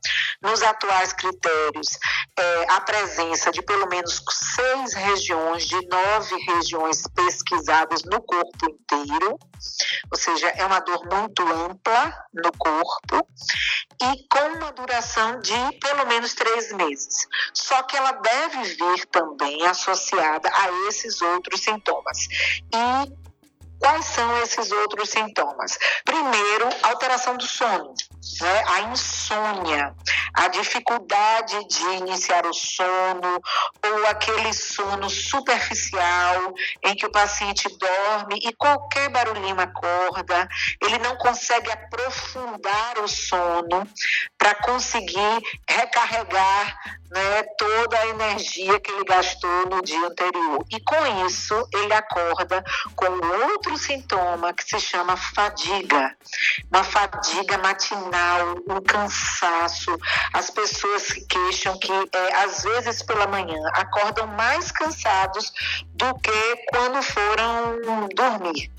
Nos 0.41 0.61
atuais 0.61 1.11
critérios, 1.13 1.97
é, 2.37 2.65
a 2.71 2.81
presença 2.81 3.51
de 3.51 3.61
pelo 3.61 3.87
menos 3.87 4.23
seis 4.29 4.93
regiões, 4.93 5.65
de 5.65 5.85
nove 5.87 6.35
regiões 6.45 7.03
pesquisadas 7.13 8.03
no 8.03 8.21
corpo 8.21 8.65
inteiro, 8.69 9.37
ou 10.11 10.17
seja, 10.17 10.47
é 10.49 10.65
uma 10.65 10.79
dor 10.79 11.05
muito 11.05 11.41
ampla 11.47 12.13
no 12.33 12.51
corpo 12.57 13.27
e 14.01 14.27
com 14.27 14.57
uma 14.57 14.71
duração 14.71 15.39
de 15.39 15.79
pelo 15.79 16.05
menos 16.05 16.33
três 16.33 16.71
meses. 16.73 17.27
Só 17.53 17.83
que 17.83 17.95
ela 17.95 18.11
deve 18.13 18.63
vir 18.63 19.05
também 19.07 19.65
associada 19.65 20.49
a 20.49 20.87
esses 20.87 21.21
outros 21.21 21.61
sintomas. 21.61 22.27
E 22.73 23.23
Quais 23.83 24.05
são 24.05 24.41
esses 24.41 24.71
outros 24.71 25.09
sintomas? 25.09 25.77
Primeiro, 26.05 26.69
alteração 26.83 27.35
do 27.35 27.45
sono, 27.45 27.93
né? 28.39 28.63
a 28.65 28.81
insônia, 28.83 29.93
a 30.33 30.47
dificuldade 30.47 31.67
de 31.67 31.83
iniciar 31.97 32.45
o 32.45 32.53
sono 32.53 33.41
ou 33.85 34.07
aquele 34.07 34.53
sono 34.53 35.09
superficial 35.09 36.53
em 36.81 36.95
que 36.95 37.05
o 37.05 37.11
paciente 37.11 37.67
dorme 37.77 38.39
e 38.41 38.53
qualquer 38.53 39.09
barulhinho 39.09 39.59
acorda, 39.59 40.47
ele 40.81 40.99
não 40.99 41.17
consegue 41.17 41.69
aprofundar 41.69 42.99
o 42.99 43.07
sono 43.09 43.85
para 44.43 44.55
conseguir 44.55 45.41
recarregar 45.69 46.77
né, 47.09 47.43
toda 47.57 47.97
a 47.97 48.07
energia 48.07 48.77
que 48.81 48.91
ele 48.91 49.05
gastou 49.05 49.69
no 49.69 49.81
dia 49.81 50.05
anterior. 50.05 50.65
E 50.69 50.81
com 50.81 51.25
isso, 51.25 51.65
ele 51.73 51.93
acorda 51.93 52.61
com 52.93 53.05
outro 53.05 53.77
sintoma 53.77 54.51
que 54.51 54.65
se 54.65 54.81
chama 54.81 55.15
fadiga. 55.15 56.13
Uma 56.69 56.83
fadiga 56.83 57.57
matinal, 57.59 58.57
um 58.67 58.81
cansaço. 58.81 59.97
As 60.33 60.49
pessoas 60.49 61.03
se 61.03 61.25
queixam 61.25 61.79
que, 61.79 61.93
é, 61.93 62.35
às 62.43 62.63
vezes 62.63 63.01
pela 63.01 63.27
manhã, 63.27 63.61
acordam 63.75 64.27
mais 64.27 64.73
cansados 64.73 65.53
do 65.93 66.13
que 66.15 66.65
quando 66.69 67.01
foram 67.01 68.09
dormir. 68.13 68.69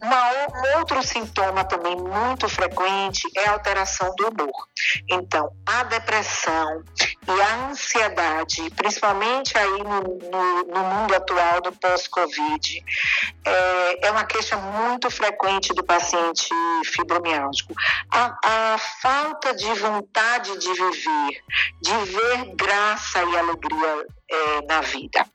Uma, 0.00 0.30
um 0.30 0.78
outro 0.78 1.02
sintoma 1.02 1.64
também 1.64 1.96
muito 1.96 2.48
frequente 2.48 3.28
é 3.36 3.48
a 3.48 3.52
alteração 3.52 4.14
do 4.16 4.28
humor. 4.28 4.66
Então, 5.08 5.52
a 5.66 5.82
depressão 5.84 6.82
e 7.28 7.40
a 7.40 7.68
ansiedade, 7.68 8.70
principalmente 8.70 9.56
aí 9.58 9.82
no, 9.82 10.00
no, 10.00 10.64
no 10.64 10.84
mundo 10.84 11.14
atual 11.14 11.60
do 11.60 11.72
pós-Covid, 11.72 12.84
é, 13.44 14.06
é, 14.06 14.10
uma 14.10 14.24
queixa 14.24 14.56
muito 14.56 15.10
frequente 15.10 15.74
do 15.74 15.84
paciente 15.84 16.48
fibromialgico. 16.86 17.74
A, 18.10 18.38
a 18.42 18.78
falta 18.78 19.54
de 19.54 19.72
vontade 19.74 20.58
de 20.58 20.72
viver, 20.72 21.44
de 21.80 21.92
ver 22.12 22.54
graça 22.56 23.22
e 23.22 23.36
alegria 23.36 24.06
é, 24.30 24.62
na 24.62 24.80
vida. 24.80 25.26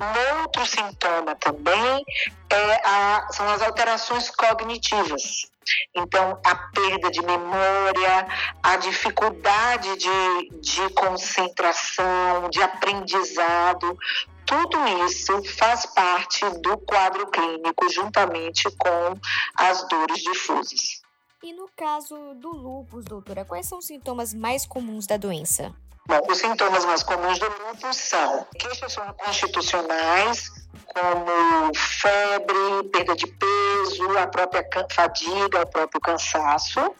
Um 0.00 0.40
outro 0.42 0.66
sintoma 0.66 1.34
também 1.36 2.04
é 2.50 2.88
a, 2.88 3.28
são 3.30 3.48
as 3.48 3.62
alterações 3.62 4.28
cognitivas. 4.30 5.48
Então, 5.94 6.38
a 6.44 6.54
perda 6.54 7.10
de 7.10 7.22
memória, 7.22 8.26
a 8.62 8.76
dificuldade 8.76 9.96
de, 9.96 10.60
de 10.60 10.90
concentração, 10.94 12.50
de 12.50 12.60
aprendizado, 12.60 13.96
tudo 14.44 14.76
isso 15.06 15.42
faz 15.56 15.86
parte 15.86 16.44
do 16.60 16.76
quadro 16.78 17.26
clínico, 17.28 17.88
juntamente 17.88 18.64
com 18.76 19.18
as 19.56 19.88
dores 19.88 20.18
difusas. 20.18 21.02
E 21.42 21.52
no 21.52 21.68
caso 21.76 22.34
do 22.34 22.50
lúpus, 22.50 23.04
doutora, 23.04 23.44
quais 23.44 23.66
são 23.66 23.78
os 23.78 23.86
sintomas 23.86 24.32
mais 24.32 24.66
comuns 24.66 25.06
da 25.06 25.16
doença? 25.16 25.74
Bom, 26.06 26.20
os 26.28 26.38
sintomas 26.38 26.84
mais 26.84 27.02
comuns 27.02 27.38
do 27.38 27.46
lúpus 27.46 27.96
são 27.96 28.46
queixas 28.58 28.94
constitucionais, 29.16 30.50
como 30.86 31.74
febre, 31.74 32.88
perda 32.92 33.16
de 33.16 33.26
peso, 33.26 34.18
a 34.18 34.26
própria 34.26 34.62
fadiga, 34.92 35.62
o 35.62 35.66
próprio 35.66 36.00
cansaço. 36.02 36.94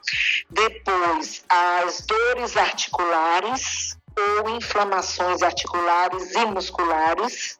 Depois, 0.49 1.45
as 1.51 2.01
dores 2.01 2.57
articulares 2.57 3.99
ou 4.17 4.49
inflamações 4.57 5.43
articulares 5.43 6.35
e 6.35 6.47
musculares, 6.47 7.59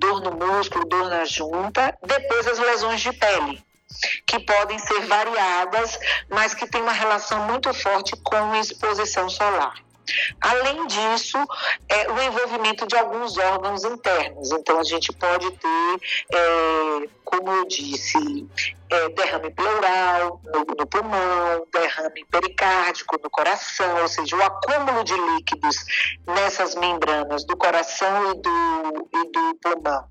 dor 0.00 0.20
no 0.20 0.32
músculo, 0.32 0.84
dor 0.86 1.08
na 1.08 1.24
junta. 1.24 1.96
Depois, 2.02 2.48
as 2.48 2.58
lesões 2.58 3.00
de 3.00 3.12
pele, 3.12 3.64
que 4.26 4.40
podem 4.40 4.80
ser 4.80 5.06
variadas, 5.06 5.96
mas 6.28 6.54
que 6.54 6.66
têm 6.66 6.82
uma 6.82 6.92
relação 6.92 7.46
muito 7.46 7.72
forte 7.72 8.16
com 8.24 8.52
exposição 8.56 9.28
solar. 9.28 9.74
Além 10.40 10.86
disso, 10.86 11.38
é, 11.88 12.10
o 12.10 12.22
envolvimento 12.22 12.86
de 12.86 12.96
alguns 12.96 13.36
órgãos 13.38 13.84
internos. 13.84 14.52
Então, 14.52 14.78
a 14.78 14.84
gente 14.84 15.12
pode 15.12 15.50
ter, 15.50 16.00
é, 16.32 17.08
como 17.24 17.50
eu 17.50 17.66
disse, 17.66 18.48
é, 18.92 19.08
derrame 19.08 19.50
pleural 19.50 20.40
no, 20.44 20.60
no, 20.78 20.86
pulmão, 20.86 21.66
derrame 21.72 22.24
pericárdico 22.30 23.18
no 23.22 23.30
coração, 23.30 24.02
ou 24.02 24.08
seja, 24.08 24.36
o 24.36 24.42
acúmulo 24.42 25.02
de 25.02 25.14
líquidos 25.14 25.76
nessas 26.26 26.74
membranas 26.74 27.44
do 27.44 27.56
coração 27.56 28.32
e 28.32 28.34
do, 28.34 29.08
e 29.14 29.32
do 29.32 29.58
pulmão. 29.62 30.04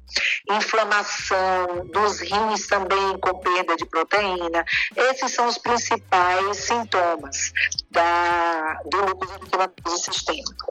Inflamação 0.49 1.85
dos 1.93 2.19
rins 2.21 2.67
também 2.67 3.17
com 3.19 3.37
perda 3.39 3.75
de 3.75 3.85
proteína. 3.85 4.65
Esses 4.95 5.31
são 5.31 5.47
os 5.47 5.57
principais 5.59 6.57
sintomas 6.57 7.53
da, 7.91 8.81
do 8.85 8.97
lúpus 9.05 9.29
sistêmico. 9.97 10.67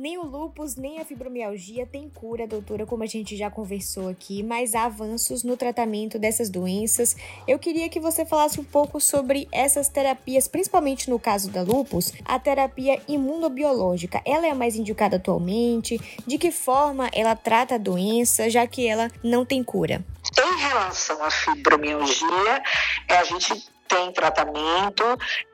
Nem 0.00 0.16
o 0.16 0.22
lúpus 0.22 0.76
nem 0.76 1.00
a 1.00 1.04
fibromialgia 1.04 1.84
têm 1.84 2.08
cura, 2.08 2.46
doutora, 2.46 2.86
como 2.86 3.02
a 3.02 3.06
gente 3.06 3.36
já 3.36 3.50
conversou 3.50 4.08
aqui, 4.08 4.44
mas 4.44 4.72
há 4.76 4.84
avanços 4.84 5.42
no 5.42 5.56
tratamento 5.56 6.20
dessas 6.20 6.48
doenças. 6.48 7.16
Eu 7.48 7.58
queria 7.58 7.88
que 7.88 7.98
você 7.98 8.24
falasse 8.24 8.60
um 8.60 8.64
pouco 8.64 9.00
sobre 9.00 9.48
essas 9.50 9.88
terapias, 9.88 10.46
principalmente 10.46 11.10
no 11.10 11.18
caso 11.18 11.50
da 11.50 11.62
lúpus, 11.62 12.12
a 12.24 12.38
terapia 12.38 13.02
imunobiológica. 13.08 14.22
Ela 14.24 14.46
é 14.46 14.50
a 14.50 14.54
mais 14.54 14.76
indicada 14.76 15.16
atualmente? 15.16 16.00
De 16.24 16.38
que 16.38 16.52
forma 16.52 17.10
ela 17.12 17.34
trata 17.34 17.74
a 17.74 17.78
doença, 17.78 18.48
já 18.48 18.68
que 18.68 18.86
ela 18.86 19.10
não 19.24 19.44
tem 19.44 19.64
cura? 19.64 20.04
Em 20.38 20.58
relação 20.60 21.24
à 21.24 21.28
fibromialgia, 21.28 22.62
a 23.08 23.24
gente 23.24 23.64
tem 23.88 24.12
tratamento. 24.12 25.04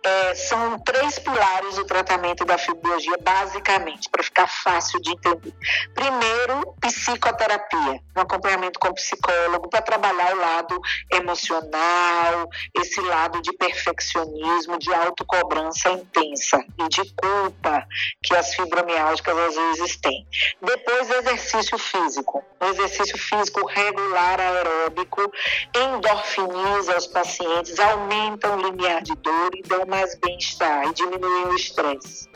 É, 0.02 0.34
são 0.34 0.78
três 0.80 1.18
pilares 1.18 1.76
do 1.76 1.86
tratamento 1.86 2.44
da 2.44 2.58
fibromialgia, 2.58 3.16
basicamente, 3.22 4.10
para 4.10 4.22
ficar 4.22 4.46
fácil 4.46 5.00
de 5.00 5.12
entender. 5.12 5.54
Primeiro, 5.94 6.74
psicoterapia, 6.80 8.00
um 8.16 8.20
acompanhamento 8.20 8.78
com 8.78 8.92
psicólogo 8.92 9.68
para 9.70 9.80
trabalhar 9.80 10.34
o 10.34 10.40
lado 10.40 10.80
emocional, 11.12 12.50
esse 12.74 13.00
lado 13.00 13.40
de 13.40 13.52
perfeccionismo, 13.52 14.78
de 14.78 14.92
autocobrança 14.92 15.90
intensa 15.90 16.62
e 16.78 16.88
de 16.88 17.14
culpa 17.14 17.86
que 18.22 18.34
as 18.34 18.54
fibromialgicas 18.54 19.38
às 19.38 19.54
vezes 19.54 19.96
têm. 19.96 20.26
Depois, 20.60 21.10
exercício 21.10 21.78
físico. 21.78 22.44
O 22.60 22.64
exercício 22.66 23.18
físico 23.18 23.66
regular 23.66 24.40
aeróbico 24.40 25.30
endorfiniza 25.74 26.96
os 26.96 27.06
pacientes, 27.06 27.78
aumenta 27.78 28.23
aumentam 28.24 28.56
o 28.56 28.62
limiar 28.62 29.02
de 29.02 29.14
dor 29.16 29.50
e 29.54 29.62
dão 29.62 29.84
mais 29.86 30.14
bem-estar 30.16 30.86
e 30.88 30.94
diminuem 30.94 31.46
o 31.46 31.54
estresse. 31.54 32.28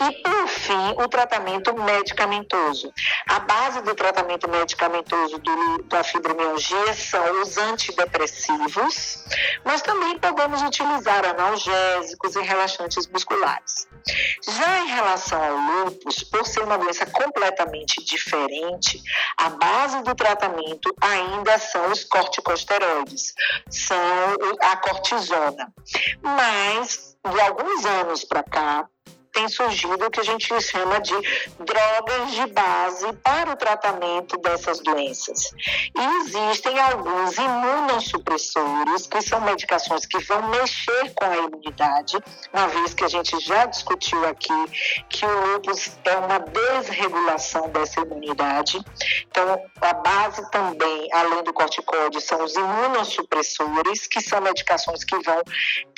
E, 0.00 0.22
por 0.22 0.48
fim, 0.48 0.94
o 0.98 1.08
tratamento 1.08 1.74
medicamentoso. 1.74 2.92
A 3.26 3.40
base 3.40 3.80
do 3.82 3.94
tratamento 3.94 4.48
medicamentoso 4.48 5.38
do, 5.38 5.82
da 5.84 6.04
fibromialgia 6.04 6.94
são 6.94 7.42
os 7.42 7.56
antidepressivos, 7.56 9.24
mas 9.64 9.82
também 9.82 10.18
podemos 10.18 10.62
utilizar 10.62 11.24
analgésicos 11.24 12.36
e 12.36 12.42
relaxantes 12.42 13.06
musculares. 13.08 13.88
Já 14.48 14.78
em 14.80 14.88
relação 14.88 15.42
ao 15.42 15.56
lúpus, 15.56 16.22
por 16.24 16.46
ser 16.46 16.62
uma 16.62 16.78
doença 16.78 17.06
completamente 17.06 18.04
diferente, 18.04 19.02
a 19.36 19.50
base 19.50 20.02
do 20.02 20.14
tratamento 20.14 20.94
ainda 21.00 21.58
são 21.58 21.90
os 21.90 22.04
corticosteroides, 22.04 23.34
são 23.68 23.96
a 24.60 24.76
cortisona. 24.76 25.72
Mas, 26.22 27.16
de 27.24 27.40
alguns 27.40 27.84
anos 27.84 28.24
para 28.24 28.42
cá, 28.44 28.88
tem 29.36 29.48
surgido 29.48 30.06
o 30.06 30.10
que 30.10 30.20
a 30.20 30.24
gente 30.24 30.48
chama 30.62 30.98
de 30.98 31.14
drogas 31.60 32.30
de 32.30 32.46
base 32.54 33.12
para 33.22 33.52
o 33.52 33.56
tratamento 33.56 34.38
dessas 34.38 34.80
doenças. 34.80 35.52
E 35.94 36.04
existem 36.22 36.80
alguns 36.80 37.36
imunossupressores, 37.36 39.06
que 39.06 39.20
são 39.20 39.38
medicações 39.42 40.06
que 40.06 40.18
vão 40.20 40.48
mexer 40.48 41.12
com 41.14 41.26
a 41.26 41.36
imunidade, 41.36 42.16
uma 42.50 42.66
vez 42.68 42.94
que 42.94 43.04
a 43.04 43.08
gente 43.08 43.38
já 43.40 43.66
discutiu 43.66 44.26
aqui 44.26 45.04
que 45.10 45.26
o 45.26 45.52
lúpus 45.52 45.90
é 46.06 46.16
uma 46.16 46.38
desregulação 46.38 47.68
dessa 47.68 48.00
imunidade. 48.00 48.80
Então, 49.30 49.62
a 49.82 49.92
base 49.92 50.50
também, 50.50 51.12
além 51.12 51.44
do 51.44 51.52
corticóide, 51.52 52.22
são 52.22 52.42
os 52.42 52.54
imunossupressores, 52.54 54.06
que 54.06 54.22
são 54.22 54.40
medicações 54.40 55.04
que 55.04 55.18
vão 55.18 55.42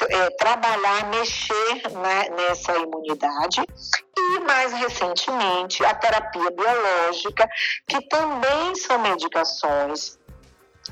é, 0.08 0.30
trabalhar, 0.30 1.08
mexer 1.10 1.88
né, 1.92 2.28
nessa 2.30 2.76
imunidade 2.76 3.27
e 4.16 4.40
mais 4.40 4.72
recentemente 4.72 5.84
a 5.84 5.94
terapia 5.94 6.50
biológica, 6.50 7.48
que 7.86 8.00
também 8.08 8.74
são 8.74 8.98
medicações 8.98 10.17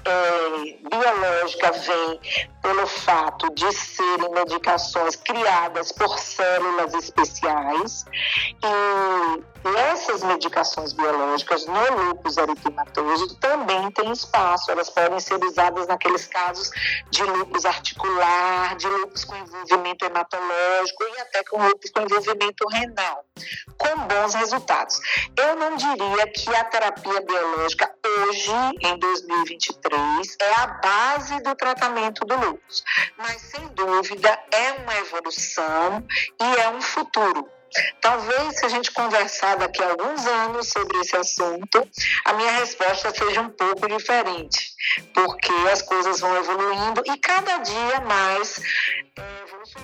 é, 0.04 0.88
biológica 0.88 1.72
vem 1.72 2.20
pelo 2.62 2.87
fato 2.87 3.52
de 3.54 3.72
serem 3.72 4.30
medicações 4.30 5.16
criadas 5.16 5.92
por 5.92 6.18
células 6.18 6.94
especiais 6.94 8.04
e 8.62 9.56
essas 9.78 10.22
medicações 10.22 10.92
biológicas 10.92 11.66
no 11.66 12.09
lúpus 12.09 12.37
eritematoso 12.37 13.37
também 13.37 13.90
têm 13.92 14.12
espaço, 14.12 14.70
elas 14.70 14.90
podem 14.90 15.18
ser 15.18 15.42
usadas 15.44 15.87
naqueles 15.87 16.26
casos 16.26 16.70
de 17.11 17.22
lúpus 17.22 17.64
articular, 17.64 18.76
de 18.76 18.87
lúpus 18.87 19.24
com 19.24 19.37
envolvimento 19.37 20.04
hematológico 20.04 21.04
e 21.04 21.20
até 21.20 21.44
com 21.44 21.66
lúpus 21.66 21.90
com 21.90 22.00
envolvimento 22.00 22.66
renal, 22.68 23.24
com 23.76 23.98
bons 24.06 24.35
resultados. 24.35 25.00
Eu 25.37 25.56
não 25.56 25.76
diria 25.76 26.26
que 26.28 26.54
a 26.54 26.64
terapia 26.64 27.20
biológica 27.20 27.92
hoje, 28.04 28.52
em 28.80 28.98
2023, 28.98 29.95
é 30.40 30.61
a 30.61 30.66
base 30.66 31.40
do 31.42 31.54
tratamento 31.54 32.24
do 32.24 32.37
lúpus, 32.37 32.85
mas 33.16 33.40
sem 33.42 33.66
dúvida 33.68 34.38
é 34.50 34.72
uma 34.72 34.96
evolução 34.96 36.04
e 36.40 36.61
é 36.61 36.68
um 36.70 36.80
futuro. 36.80 37.48
Talvez, 38.00 38.59
se 38.59 38.64
a 38.64 38.68
gente 38.68 38.92
conversar 38.92 39.56
daqui 39.56 39.82
a 39.82 39.90
alguns 39.90 40.26
anos 40.26 40.68
sobre 40.68 40.98
esse 40.98 41.16
assunto, 41.16 41.88
a 42.24 42.32
minha 42.32 42.52
resposta 42.52 43.12
seja 43.12 43.40
um 43.40 43.50
pouco 43.50 43.88
diferente, 43.88 44.70
porque 45.12 45.52
as 45.70 45.82
coisas 45.82 46.20
vão 46.20 46.37
evoluindo 46.37 47.02
e 47.06 47.18
cada 47.18 47.59
dia 47.59 48.00
mais 48.00 48.61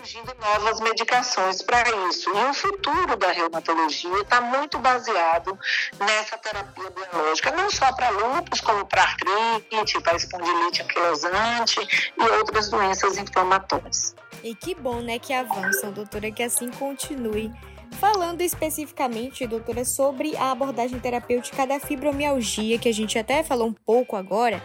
surgindo 0.03 0.35
novas 0.41 0.81
medicações 0.81 1.63
para 1.63 1.89
isso. 2.09 2.29
E 2.29 2.51
o 2.51 2.55
futuro 2.55 3.17
da 3.17 3.31
reumatologia 3.31 4.19
está 4.21 4.41
muito 4.41 4.77
baseado 4.81 5.57
nessa 6.01 6.37
terapia 6.39 6.91
biológica, 6.91 7.53
não 7.53 7.71
só 7.71 7.93
para 7.93 8.11
lúpus, 8.11 8.61
como 8.61 8.85
para 8.85 9.03
artrite, 9.03 10.01
para 10.01 10.17
espondilite 10.17 10.83
anquilosante 10.83 12.13
e 12.19 12.23
outras 12.37 12.69
doenças 12.69 13.17
inflamatórias. 13.17 14.15
E 14.43 14.57
que 14.57 14.75
bom, 14.75 15.01
né, 15.01 15.21
que 15.21 15.33
avançam, 15.33 15.93
doutora, 15.93 16.33
que 16.33 16.43
assim 16.43 16.69
continue. 16.73 17.53
Falando 17.99 18.41
especificamente, 18.41 19.47
doutora, 19.47 19.85
sobre 19.85 20.37
a 20.37 20.51
abordagem 20.51 20.99
terapêutica 20.99 21.67
da 21.67 21.79
fibromialgia, 21.79 22.79
que 22.79 22.89
a 22.89 22.93
gente 22.93 23.19
até 23.19 23.43
falou 23.43 23.69
um 23.69 23.73
pouco 23.73 24.17
agora, 24.17 24.63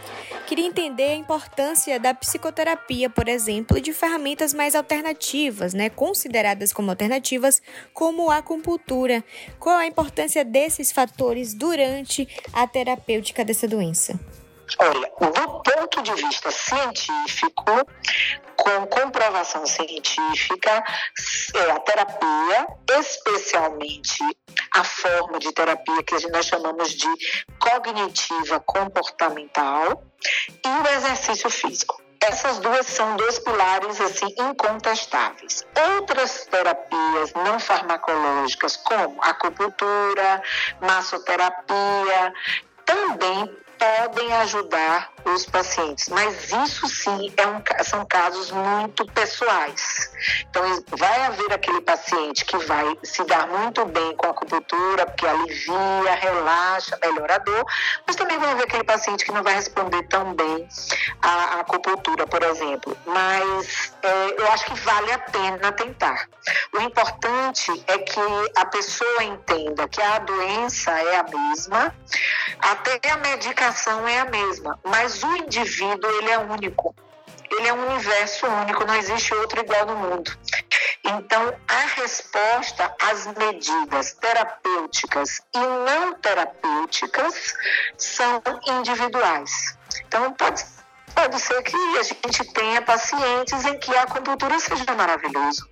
queria 0.47 0.65
entender 0.65 1.11
a 1.11 1.15
importância 1.15 1.99
da 1.99 2.13
psicoterapia, 2.13 3.09
por 3.09 3.27
exemplo, 3.27 3.77
e 3.77 3.81
de 3.81 3.93
ferramentas 3.93 4.53
mais 4.53 4.75
alternativas, 4.75 5.73
né, 5.73 5.89
consideradas 5.89 6.73
como 6.73 6.89
alternativas, 6.89 7.61
como 7.93 8.29
a 8.31 8.37
acupuntura. 8.37 9.23
Qual 9.59 9.75
a 9.75 9.85
importância 9.85 10.43
desses 10.43 10.91
fatores 10.91 11.53
durante 11.53 12.27
a 12.53 12.67
terapêutica 12.67 13.45
dessa 13.45 13.67
doença? 13.67 14.19
Olha, 14.79 15.11
do 15.19 15.61
ponto 15.61 16.01
de 16.03 16.13
vista 16.15 16.51
científico, 16.51 17.63
com 18.57 18.87
comprovação 18.87 19.65
científica, 19.65 20.83
é 21.53 21.71
a 21.71 21.79
terapia, 21.79 22.67
especialmente 22.99 24.19
a 24.73 24.83
forma 24.83 25.39
de 25.39 25.51
terapia 25.53 26.03
que 26.03 26.27
nós 26.29 26.45
chamamos 26.45 26.91
de 26.91 27.07
cognitiva 27.59 28.59
comportamental 28.61 30.03
e 30.65 30.67
o 30.67 30.97
exercício 30.97 31.49
físico. 31.49 32.01
Essas 32.19 32.57
duas 32.59 32.85
são 32.87 33.15
dois 33.15 33.39
pilares 33.39 34.01
assim 34.01 34.33
incontestáveis. 34.39 35.63
Outras 35.95 36.47
terapias 36.47 37.31
não 37.35 37.59
farmacológicas, 37.59 38.75
como 38.77 39.21
acupuntura, 39.21 40.41
massoterapia, 40.81 42.33
também 42.85 43.55
podem 43.77 44.33
ajudar 44.33 45.11
os 45.25 45.45
pacientes, 45.45 46.07
mas 46.09 46.51
isso 46.51 46.87
sim 46.87 47.33
é 47.35 47.47
um, 47.47 47.61
são 47.83 48.05
casos 48.05 48.49
muito 48.51 49.05
pessoais. 49.11 50.09
Então, 50.49 50.63
vai 50.91 51.25
haver 51.25 51.51
aquele 51.51 51.81
paciente 51.81 52.45
que 52.45 52.57
vai 52.59 52.97
se 53.03 53.23
dar 53.25 53.47
muito 53.47 53.85
bem 53.85 54.15
com 54.15 54.27
a 54.27 54.29
acupuntura, 54.29 55.05
porque 55.05 55.27
alivia, 55.27 56.15
relaxa, 56.19 56.97
melhora 57.03 57.35
a 57.35 57.37
dor, 57.39 57.65
mas 58.05 58.15
também 58.15 58.37
vai 58.39 58.51
haver 58.51 58.63
aquele 58.63 58.83
paciente 58.83 59.25
que 59.25 59.31
não 59.31 59.43
vai 59.43 59.55
responder 59.55 60.01
tão 60.07 60.33
bem 60.33 60.67
à 61.21 61.59
acupuntura, 61.59 62.25
por 62.25 62.41
exemplo. 62.43 62.97
Mas 63.05 63.91
é, 64.01 64.41
eu 64.41 64.51
acho 64.51 64.65
que 64.65 64.79
vale 64.79 65.11
a 65.11 65.19
pena 65.19 65.71
tentar. 65.73 66.29
O 66.73 66.79
importante 66.79 67.83
é 67.87 67.97
que 67.97 68.21
a 68.55 68.65
pessoa 68.65 69.23
entenda 69.23 69.87
que 69.89 70.01
a 70.01 70.19
doença 70.19 70.91
é 70.91 71.17
a 71.17 71.23
mesma, 71.23 71.93
até 72.61 73.11
a 73.11 73.17
medicação 73.17 73.66
é 74.07 74.19
a 74.19 74.25
mesma, 74.25 74.79
mas 74.83 75.21
o 75.23 75.37
indivíduo, 75.37 76.09
ele 76.19 76.31
é 76.31 76.37
único. 76.37 76.95
Ele 77.51 77.67
é 77.67 77.73
um 77.73 77.87
universo 77.87 78.45
único, 78.45 78.85
não 78.85 78.95
existe 78.95 79.33
outro 79.33 79.59
igual 79.59 79.85
no 79.85 79.95
mundo. 79.95 80.31
Então, 81.03 81.53
a 81.67 82.01
resposta 82.01 82.95
às 83.01 83.27
medidas 83.27 84.13
terapêuticas 84.13 85.41
e 85.53 85.59
não 85.59 86.13
terapêuticas 86.15 87.53
são 87.97 88.41
individuais. 88.67 89.77
Então, 90.07 90.31
pode, 90.33 90.63
pode 91.15 91.39
ser 91.39 91.61
que 91.63 91.77
a 91.97 92.03
gente 92.03 92.53
tenha 92.53 92.81
pacientes 92.81 93.65
em 93.65 93.77
que 93.79 93.95
a 93.95 94.03
acupuntura 94.03 94.59
seja 94.59 94.93
maravilhoso 94.95 95.69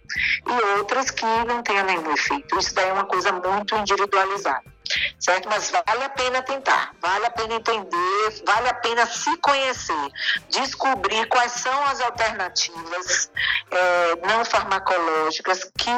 e 0.47 0.77
outras 0.77 1.11
que 1.11 1.25
não 1.47 1.61
tenha 1.63 1.83
nenhum 1.83 2.11
efeito. 2.11 2.57
Isso 2.57 2.73
daí 2.73 2.89
é 2.89 2.93
uma 2.93 3.05
coisa 3.05 3.31
muito 3.31 3.75
individualizada 3.75 4.74
certo? 5.19 5.49
Mas 5.49 5.71
vale 5.71 6.03
a 6.03 6.09
pena 6.09 6.41
tentar, 6.41 6.91
vale 7.01 7.25
a 7.25 7.29
pena 7.29 7.55
entender, 7.55 8.43
vale 8.45 8.69
a 8.69 8.73
pena 8.73 9.05
se 9.05 9.35
conhecer, 9.37 10.11
descobrir 10.49 11.27
quais 11.27 11.51
são 11.53 11.83
as 11.85 12.01
alternativas 12.01 13.31
é, 13.71 14.15
não 14.27 14.45
farmacológicas 14.45 15.63
que 15.77 15.91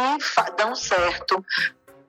dão 0.57 0.75
certo 0.75 1.43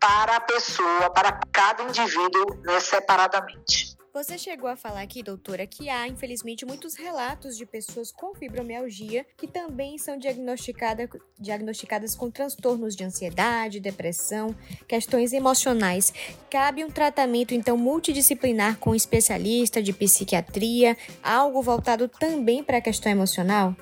para 0.01 0.37
a 0.37 0.41
pessoa, 0.41 1.11
para 1.11 1.41
cada 1.53 1.83
indivíduo 1.83 2.57
né, 2.65 2.79
separadamente. 2.81 3.98
Você 4.19 4.37
chegou 4.37 4.69
a 4.69 4.75
falar 4.75 5.03
aqui, 5.03 5.23
doutora, 5.23 5.65
que 5.65 5.89
há, 5.89 6.09
infelizmente, 6.09 6.67
muitos 6.67 6.97
relatos 6.97 7.57
de 7.57 7.65
pessoas 7.65 8.11
com 8.11 8.35
fibromialgia 8.35 9.25
que 9.37 9.47
também 9.47 9.97
são 9.97 10.19
diagnosticada, 10.19 11.09
diagnosticadas 11.39 12.17
com 12.17 12.29
transtornos 12.29 12.97
de 12.97 13.05
ansiedade, 13.05 13.79
depressão, 13.79 14.53
questões 14.89 15.33
emocionais. 15.33 16.13
Cabe 16.51 16.85
um 16.85 16.91
tratamento, 16.91 17.55
então, 17.55 17.77
multidisciplinar 17.77 18.79
com 18.79 18.91
um 18.91 18.95
especialista 18.97 19.81
de 19.81 19.93
psiquiatria, 19.93 20.97
algo 21.23 21.63
voltado 21.63 22.09
também 22.09 22.65
para 22.65 22.79
a 22.79 22.83
questão 22.83 23.13
emocional? 23.13 23.77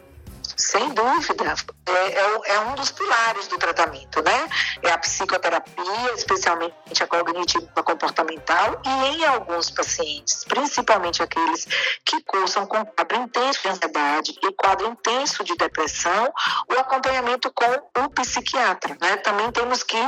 Sem 0.57 0.89
dúvida, 0.95 1.55
é, 1.87 1.93
é, 1.93 2.55
é, 2.55 2.61
um 2.61 2.75
dos 2.75 2.91
pilares 2.91 3.47
do 3.47 3.59
tratamento, 3.59 4.23
né? 4.23 4.49
É 4.83 4.91
a 4.91 4.99
psicoterapia, 4.99 6.15
especialmente 6.15 7.03
a 7.03 7.07
cognitiva 7.07 7.83
comportamental, 7.83 8.81
e 8.85 9.17
em 9.17 9.25
alguns 9.27 9.71
pacientes, 9.71 10.45
principalmente 10.45 11.23
aqueles 11.23 11.67
que 12.05 12.23
cursam 12.23 12.67
com 12.67 12.85
quadro 12.87 13.19
intenso 13.19 13.63
de 13.63 13.69
ansiedade 13.69 14.39
e 14.43 14.53
quadro 14.55 14.89
intenso 14.89 15.45
de 15.45 15.55
depressão, 15.57 16.33
o 16.71 16.81
acompanhamento 16.81 17.53
com 17.53 18.03
o 18.03 18.11
psiquiatra, 18.11 18.97
né? 18.99 19.17
Também 19.19 19.53
temos 19.53 19.83
que 19.83 19.99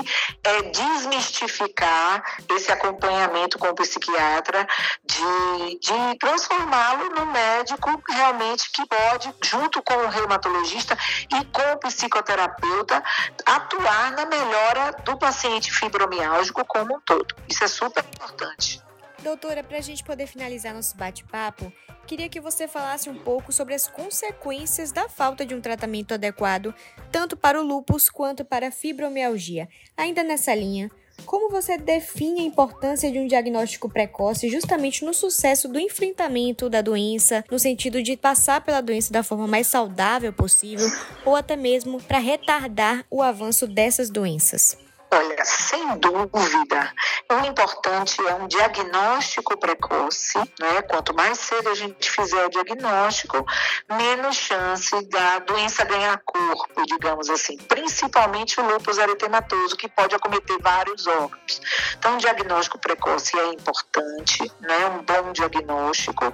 é, 0.44 0.62
desmistificar 0.62 2.24
esse 2.56 2.72
acompanhamento 2.72 3.58
com 3.58 3.68
o 3.68 3.74
psiquiatra, 3.74 4.66
de, 5.04 5.78
de 5.78 6.18
transformá-lo 6.18 7.10
no 7.10 7.26
médico 7.26 8.02
realmente 8.08 8.70
que 8.72 8.86
pode, 8.86 9.34
junto 9.42 9.82
com 9.82 9.94
o 9.94 10.08
reumatologista, 10.08 10.37
reumatologista 10.38 10.96
e 11.32 11.44
com 11.46 11.72
o 11.72 11.78
psicoterapeuta 11.78 13.02
atuar 13.44 14.12
na 14.12 14.26
melhora 14.26 14.92
do 15.04 15.18
paciente 15.18 15.72
fibromialgico 15.72 16.64
como 16.64 16.96
um 16.96 17.00
todo. 17.00 17.34
Isso 17.48 17.64
é 17.64 17.68
super 17.68 18.04
importante. 18.04 18.80
Doutora, 19.22 19.64
para 19.64 19.78
a 19.78 19.80
gente 19.80 20.04
poder 20.04 20.28
finalizar 20.28 20.72
nosso 20.72 20.96
bate-papo, 20.96 21.72
queria 22.06 22.28
que 22.28 22.40
você 22.40 22.68
falasse 22.68 23.10
um 23.10 23.18
pouco 23.18 23.52
sobre 23.52 23.74
as 23.74 23.88
consequências 23.88 24.92
da 24.92 25.08
falta 25.08 25.44
de 25.44 25.56
um 25.56 25.60
tratamento 25.60 26.14
adequado, 26.14 26.72
tanto 27.10 27.36
para 27.36 27.60
o 27.60 27.64
lúpus 27.64 28.08
quanto 28.08 28.44
para 28.44 28.68
a 28.68 28.70
fibromialgia. 28.70 29.68
Ainda 29.96 30.22
nessa 30.22 30.54
linha, 30.54 30.88
como 31.24 31.50
você 31.50 31.76
define 31.76 32.40
a 32.40 32.44
importância 32.44 33.10
de 33.10 33.18
um 33.18 33.26
diagnóstico 33.26 33.88
precoce 33.88 34.48
justamente 34.48 35.04
no 35.04 35.12
sucesso 35.12 35.68
do 35.68 35.78
enfrentamento 35.78 36.68
da 36.68 36.80
doença, 36.80 37.44
no 37.50 37.58
sentido 37.58 38.02
de 38.02 38.16
passar 38.16 38.60
pela 38.60 38.80
doença 38.80 39.12
da 39.12 39.22
forma 39.22 39.46
mais 39.46 39.66
saudável 39.66 40.32
possível, 40.32 40.86
ou 41.24 41.36
até 41.36 41.56
mesmo 41.56 42.02
para 42.02 42.18
retardar 42.18 43.04
o 43.10 43.22
avanço 43.22 43.66
dessas 43.66 44.10
doenças? 44.10 44.76
Olha, 45.10 45.42
sem 45.44 45.80
dúvida, 45.98 46.92
o 47.30 47.44
importante 47.44 48.26
é 48.26 48.34
um 48.34 48.48
diagnóstico 48.48 49.56
precoce, 49.58 50.38
né? 50.58 50.80
Quanto 50.88 51.14
mais 51.14 51.38
cedo 51.38 51.68
a 51.68 51.74
gente 51.74 52.10
fizer 52.10 52.46
o 52.46 52.48
diagnóstico, 52.48 53.44
menos 53.86 54.34
chance 54.34 54.90
da 55.08 55.38
doença 55.40 55.84
ganhar 55.84 56.18
corpo, 56.24 56.86
digamos 56.86 57.28
assim, 57.28 57.58
principalmente 57.58 58.58
o 58.58 58.66
lúpus 58.66 58.96
eritematoso, 58.96 59.76
que 59.76 59.88
pode 59.88 60.14
acometer 60.14 60.56
vários 60.62 61.06
órgãos. 61.06 61.60
Então, 61.98 62.14
o 62.14 62.18
diagnóstico 62.18 62.78
precoce 62.78 63.38
é 63.38 63.48
importante, 63.48 64.50
né? 64.60 64.86
Um 64.86 65.02
bom 65.02 65.32
diagnóstico. 65.32 66.32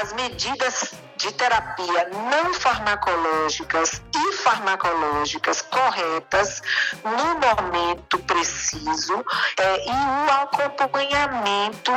as 0.00 0.12
medidas 0.12 0.94
de 1.22 1.32
terapia 1.34 2.08
não 2.10 2.52
farmacológicas 2.54 4.02
e 4.14 4.32
farmacológicas 4.32 5.62
corretas 5.62 6.60
no 7.04 7.38
momento 7.38 8.18
preciso 8.20 9.24
é, 9.56 9.71
e 9.76 9.90
o 9.90 10.42
acompanhamento 10.42 11.92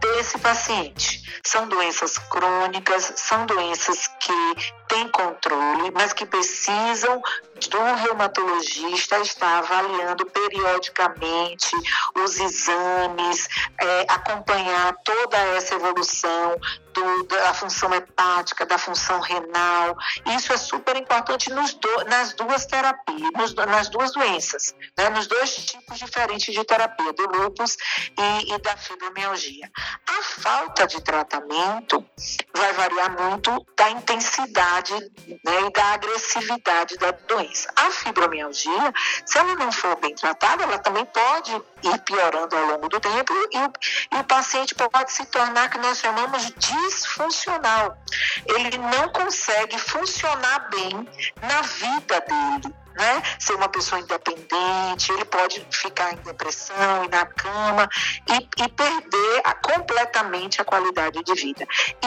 desse 0.00 0.38
paciente. 0.38 1.40
São 1.44 1.68
doenças 1.68 2.18
crônicas, 2.18 3.12
são 3.16 3.46
doenças 3.46 4.08
que 4.20 4.85
têm 4.88 5.08
controle, 5.08 5.90
mas 5.92 6.12
que 6.12 6.26
precisam 6.26 7.22
do 7.70 7.94
reumatologista 8.02 9.18
estar 9.20 9.58
avaliando 9.58 10.26
periodicamente 10.26 11.74
os 12.14 12.38
exames, 12.38 13.48
é, 13.80 14.06
acompanhar 14.08 14.94
toda 15.04 15.36
essa 15.36 15.74
evolução 15.74 16.58
do, 16.92 17.24
da 17.24 17.54
função 17.54 17.94
hepática, 17.94 18.64
da 18.66 18.78
função 18.78 19.20
renal. 19.20 19.96
Isso 20.36 20.52
é 20.52 20.56
super 20.56 20.96
importante 20.96 21.50
do, 21.50 22.04
nas 22.06 22.32
duas 22.34 22.66
terapias, 22.66 23.30
nos, 23.36 23.54
nas 23.54 23.88
duas 23.88 24.12
doenças, 24.12 24.74
né, 24.96 25.08
nos 25.10 25.26
dois 25.26 25.56
tipos 25.56 25.98
diferentes 25.98 26.54
de 26.54 26.64
terapia, 26.64 27.12
do 27.12 27.26
lúpus 27.26 27.76
e, 28.18 28.54
e 28.54 28.58
da 28.58 28.76
fibromialgia. 28.76 29.70
A 30.08 30.22
falta 30.22 30.86
de 30.86 31.00
tratamento 31.02 32.04
vai 32.54 32.72
variar 32.72 33.10
muito 33.10 33.66
da 33.76 33.90
intensidade 33.90 34.75
né, 35.44 35.66
e 35.66 35.70
da 35.70 35.84
agressividade 35.92 36.96
da 36.96 37.10
doença. 37.10 37.72
A 37.76 37.90
fibromialgia, 37.90 38.92
se 39.24 39.38
ela 39.38 39.54
não 39.54 39.72
for 39.72 39.96
bem 39.96 40.14
tratada, 40.14 40.64
ela 40.64 40.78
também 40.78 41.04
pode 41.06 41.52
ir 41.82 41.98
piorando 42.00 42.56
ao 42.56 42.66
longo 42.66 42.88
do 42.88 43.00
tempo 43.00 43.32
e, 43.52 44.16
e 44.16 44.20
o 44.20 44.24
paciente 44.24 44.74
pode 44.74 45.12
se 45.12 45.24
tornar 45.26 45.70
que 45.70 45.78
nós 45.78 45.98
chamamos 45.98 46.52
disfuncional. 46.56 47.96
Ele 48.46 48.78
não 48.78 49.08
consegue 49.10 49.78
funcionar 49.78 50.70
bem 50.70 51.08
na 51.42 51.62
vida 51.62 52.20
dele 52.20 52.85
né? 52.96 53.22
Ser 53.38 53.54
uma 53.54 53.68
pessoa 53.68 54.00
independente, 54.00 55.12
ele 55.12 55.24
pode 55.26 55.66
ficar 55.70 56.12
em 56.12 56.16
depressão 56.16 57.04
e 57.04 57.08
na 57.08 57.26
cama 57.26 57.88
e, 58.28 58.64
e 58.64 58.68
perder 58.68 59.42
a, 59.44 59.54
completamente 59.54 60.60
a 60.60 60.64
qualidade 60.64 61.22
de 61.22 61.34
vida. 61.34 61.66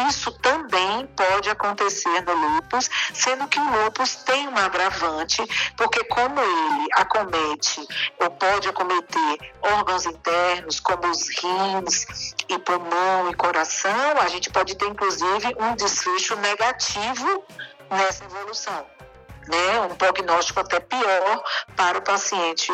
Isso 0.09 0.31
também 0.39 1.05
pode 1.15 1.49
acontecer 1.49 2.21
no 2.21 2.33
lúpus, 2.33 2.89
sendo 3.13 3.47
que 3.47 3.59
o 3.59 3.83
lúpus 3.83 4.15
tem 4.15 4.47
um 4.47 4.57
agravante, 4.57 5.43
porque 5.77 6.03
como 6.05 6.39
ele 6.39 6.87
acomete 6.93 7.85
ou 8.19 8.31
pode 8.31 8.67
acometer 8.67 9.53
órgãos 9.61 10.05
internos, 10.05 10.79
como 10.79 11.07
os 11.09 11.27
rins 11.29 12.33
e 12.47 12.57
pulmão 12.59 13.29
e 13.29 13.33
coração, 13.35 14.17
a 14.19 14.27
gente 14.27 14.49
pode 14.49 14.75
ter 14.75 14.87
inclusive 14.87 15.55
um 15.59 15.75
desfecho 15.75 16.35
negativo 16.37 17.45
nessa 17.89 18.25
evolução. 18.25 18.85
Né, 19.50 19.80
um 19.82 19.95
prognóstico 19.95 20.60
até 20.60 20.80
pior 20.80 21.43
para 21.76 21.97
o 21.97 22.02
paciente, 22.04 22.72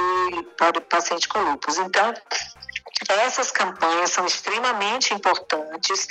para 0.58 0.78
o 0.78 0.82
paciente 0.82 1.26
com 1.26 1.40
lúpus. 1.40 1.78
Então, 1.78 2.14
essas 3.10 3.52
campanhas 3.52 4.12
são 4.12 4.26
extremamente 4.26 5.14
importantes 5.14 6.08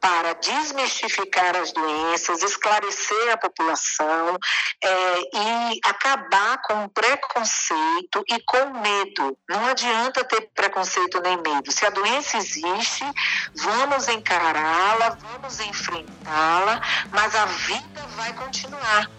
para 0.00 0.34
desmistificar 0.34 1.56
as 1.56 1.72
doenças, 1.72 2.42
esclarecer 2.42 3.32
a 3.32 3.36
população 3.36 4.38
é, 4.82 5.20
e 5.34 5.80
acabar 5.84 6.60
com 6.62 6.84
o 6.84 6.88
preconceito 6.90 8.22
e 8.28 8.38
com 8.40 8.58
o 8.58 8.80
medo. 8.80 9.36
Não 9.48 9.66
adianta 9.66 10.22
ter 10.24 10.42
preconceito 10.54 11.20
nem 11.20 11.36
medo. 11.38 11.72
Se 11.72 11.86
a 11.86 11.90
doença 11.90 12.36
existe, 12.36 13.04
vamos 13.54 14.06
encará-la, 14.08 15.16
vamos 15.20 15.58
enfrentá-la, 15.60 16.80
mas 17.10 17.34
a 17.34 17.46
vida 17.46 18.06
vai 18.16 18.32
continuar. 18.34 19.10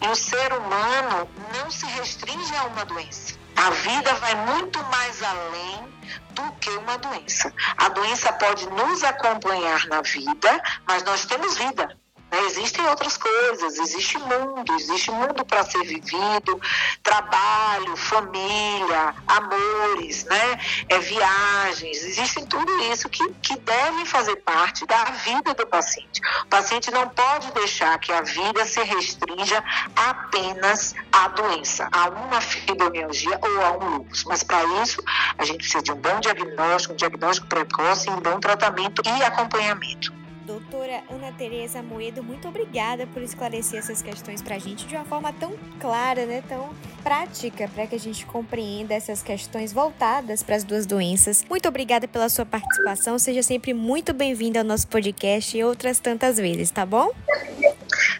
E 0.00 0.08
o 0.08 0.14
ser 0.14 0.52
humano 0.52 1.28
não 1.56 1.70
se 1.70 1.86
restringe 1.86 2.54
a 2.56 2.64
uma 2.64 2.84
doença. 2.84 3.34
A 3.56 3.70
vida 3.70 4.14
vai 4.14 4.34
muito 4.46 4.82
mais 4.84 5.22
além 5.22 5.92
do 6.30 6.52
que 6.60 6.70
uma 6.70 6.98
doença. 6.98 7.52
A 7.76 7.88
doença 7.90 8.32
pode 8.32 8.66
nos 8.70 9.04
acompanhar 9.04 9.86
na 9.86 10.02
vida, 10.02 10.62
mas 10.86 11.02
nós 11.04 11.26
temos 11.26 11.56
vida. 11.56 11.96
Né? 12.32 12.46
Existem 12.46 12.84
outras 12.86 13.18
coisas, 13.18 13.78
existe 13.78 14.16
mundo, 14.18 14.72
existe 14.74 15.10
mundo 15.10 15.44
para 15.44 15.62
ser 15.64 15.84
vivido, 15.84 16.58
trabalho, 17.02 17.94
família, 17.94 19.14
amores, 19.26 20.24
né? 20.24 20.58
É, 20.88 20.98
viagens, 20.98 22.02
existem 22.02 22.46
tudo 22.46 22.72
isso 22.84 23.08
que, 23.10 23.28
que 23.42 23.56
devem 23.58 24.06
fazer 24.06 24.36
parte 24.36 24.86
da 24.86 25.04
vida 25.04 25.52
do 25.52 25.66
paciente. 25.66 26.22
O 26.44 26.46
paciente 26.46 26.90
não 26.90 27.06
pode 27.08 27.52
deixar 27.52 27.98
que 27.98 28.10
a 28.10 28.22
vida 28.22 28.64
se 28.64 28.82
restrinja 28.82 29.62
apenas 29.94 30.94
à 31.12 31.28
doença, 31.28 31.86
a 31.92 32.08
uma 32.08 32.40
fibromialgia 32.40 33.38
ou 33.42 33.60
a 33.60 33.72
um 33.72 33.96
lúpus. 33.96 34.24
Mas 34.24 34.42
para 34.42 34.64
isso, 34.82 35.02
a 35.36 35.44
gente 35.44 35.58
precisa 35.58 35.82
de 35.82 35.92
um 35.92 35.96
bom 35.96 36.18
diagnóstico, 36.18 36.94
um 36.94 36.96
diagnóstico 36.96 37.46
precoce, 37.46 38.08
um 38.08 38.20
bom 38.20 38.40
tratamento 38.40 39.02
e 39.04 39.22
acompanhamento. 39.22 40.21
Doutora 40.46 41.02
Ana 41.08 41.32
Tereza 41.32 41.82
Moedo, 41.82 42.22
muito 42.22 42.48
obrigada 42.48 43.06
por 43.06 43.22
esclarecer 43.22 43.78
essas 43.78 44.02
questões 44.02 44.42
para 44.42 44.56
a 44.56 44.58
gente 44.58 44.86
de 44.86 44.96
uma 44.96 45.04
forma 45.04 45.32
tão 45.32 45.54
clara, 45.78 46.26
né, 46.26 46.42
tão 46.48 46.70
prática, 47.02 47.68
para 47.68 47.86
que 47.86 47.94
a 47.94 47.98
gente 47.98 48.26
compreenda 48.26 48.94
essas 48.94 49.22
questões 49.22 49.72
voltadas 49.72 50.42
para 50.42 50.56
as 50.56 50.64
duas 50.64 50.86
doenças. 50.86 51.44
Muito 51.48 51.68
obrigada 51.68 52.08
pela 52.08 52.28
sua 52.28 52.44
participação, 52.44 53.18
seja 53.18 53.42
sempre 53.42 53.72
muito 53.72 54.12
bem-vinda 54.12 54.60
ao 54.60 54.64
nosso 54.64 54.88
podcast 54.88 55.56
e 55.56 55.62
outras 55.62 55.98
tantas 55.98 56.36
vezes, 56.36 56.70
tá 56.70 56.84
bom? 56.84 57.10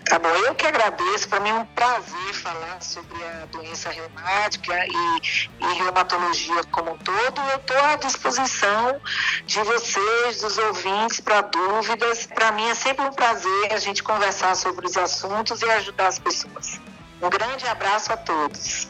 Tá 0.04 0.18
bom, 0.18 0.28
eu 0.28 0.54
que 0.54 0.66
agradeço. 0.66 1.28
Para 1.28 1.40
mim 1.40 1.50
é 1.50 1.54
um 1.54 1.64
prazer 1.66 2.34
falar 2.34 2.80
sobre 2.82 3.16
a 3.24 3.46
doença 3.50 3.90
reumática 3.90 4.72
e, 4.86 5.64
e 5.64 5.78
reumatologia 5.78 6.62
como 6.70 6.92
um 6.92 6.98
todo. 6.98 7.40
Eu 7.50 7.56
estou 7.56 7.78
à 7.78 7.96
disposição 7.96 9.00
de 9.46 9.60
vocês, 9.60 10.40
dos 10.40 10.58
ouvintes, 10.58 11.20
para 11.20 11.40
dúvidas. 11.42 12.26
Para 12.26 12.52
mim 12.52 12.68
é 12.68 12.74
sempre 12.74 13.04
um 13.04 13.12
prazer 13.12 13.72
a 13.72 13.78
gente 13.78 14.02
conversar 14.02 14.54
sobre 14.56 14.86
os 14.86 14.96
assuntos 14.96 15.62
e 15.62 15.70
ajudar 15.70 16.08
as 16.08 16.18
pessoas. 16.18 16.80
Um 17.22 17.30
grande 17.30 17.66
abraço 17.66 18.12
a 18.12 18.16
todos. 18.16 18.88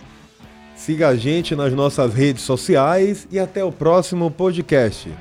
Siga 0.75 1.09
a 1.09 1.17
gente 1.17 1.55
nas 1.55 1.73
nossas 1.73 2.13
redes 2.13 2.43
sociais 2.43 3.29
e 3.31 3.39
até 3.39 3.63
o 3.63 3.71
próximo 3.71 4.31
podcast. 4.31 5.15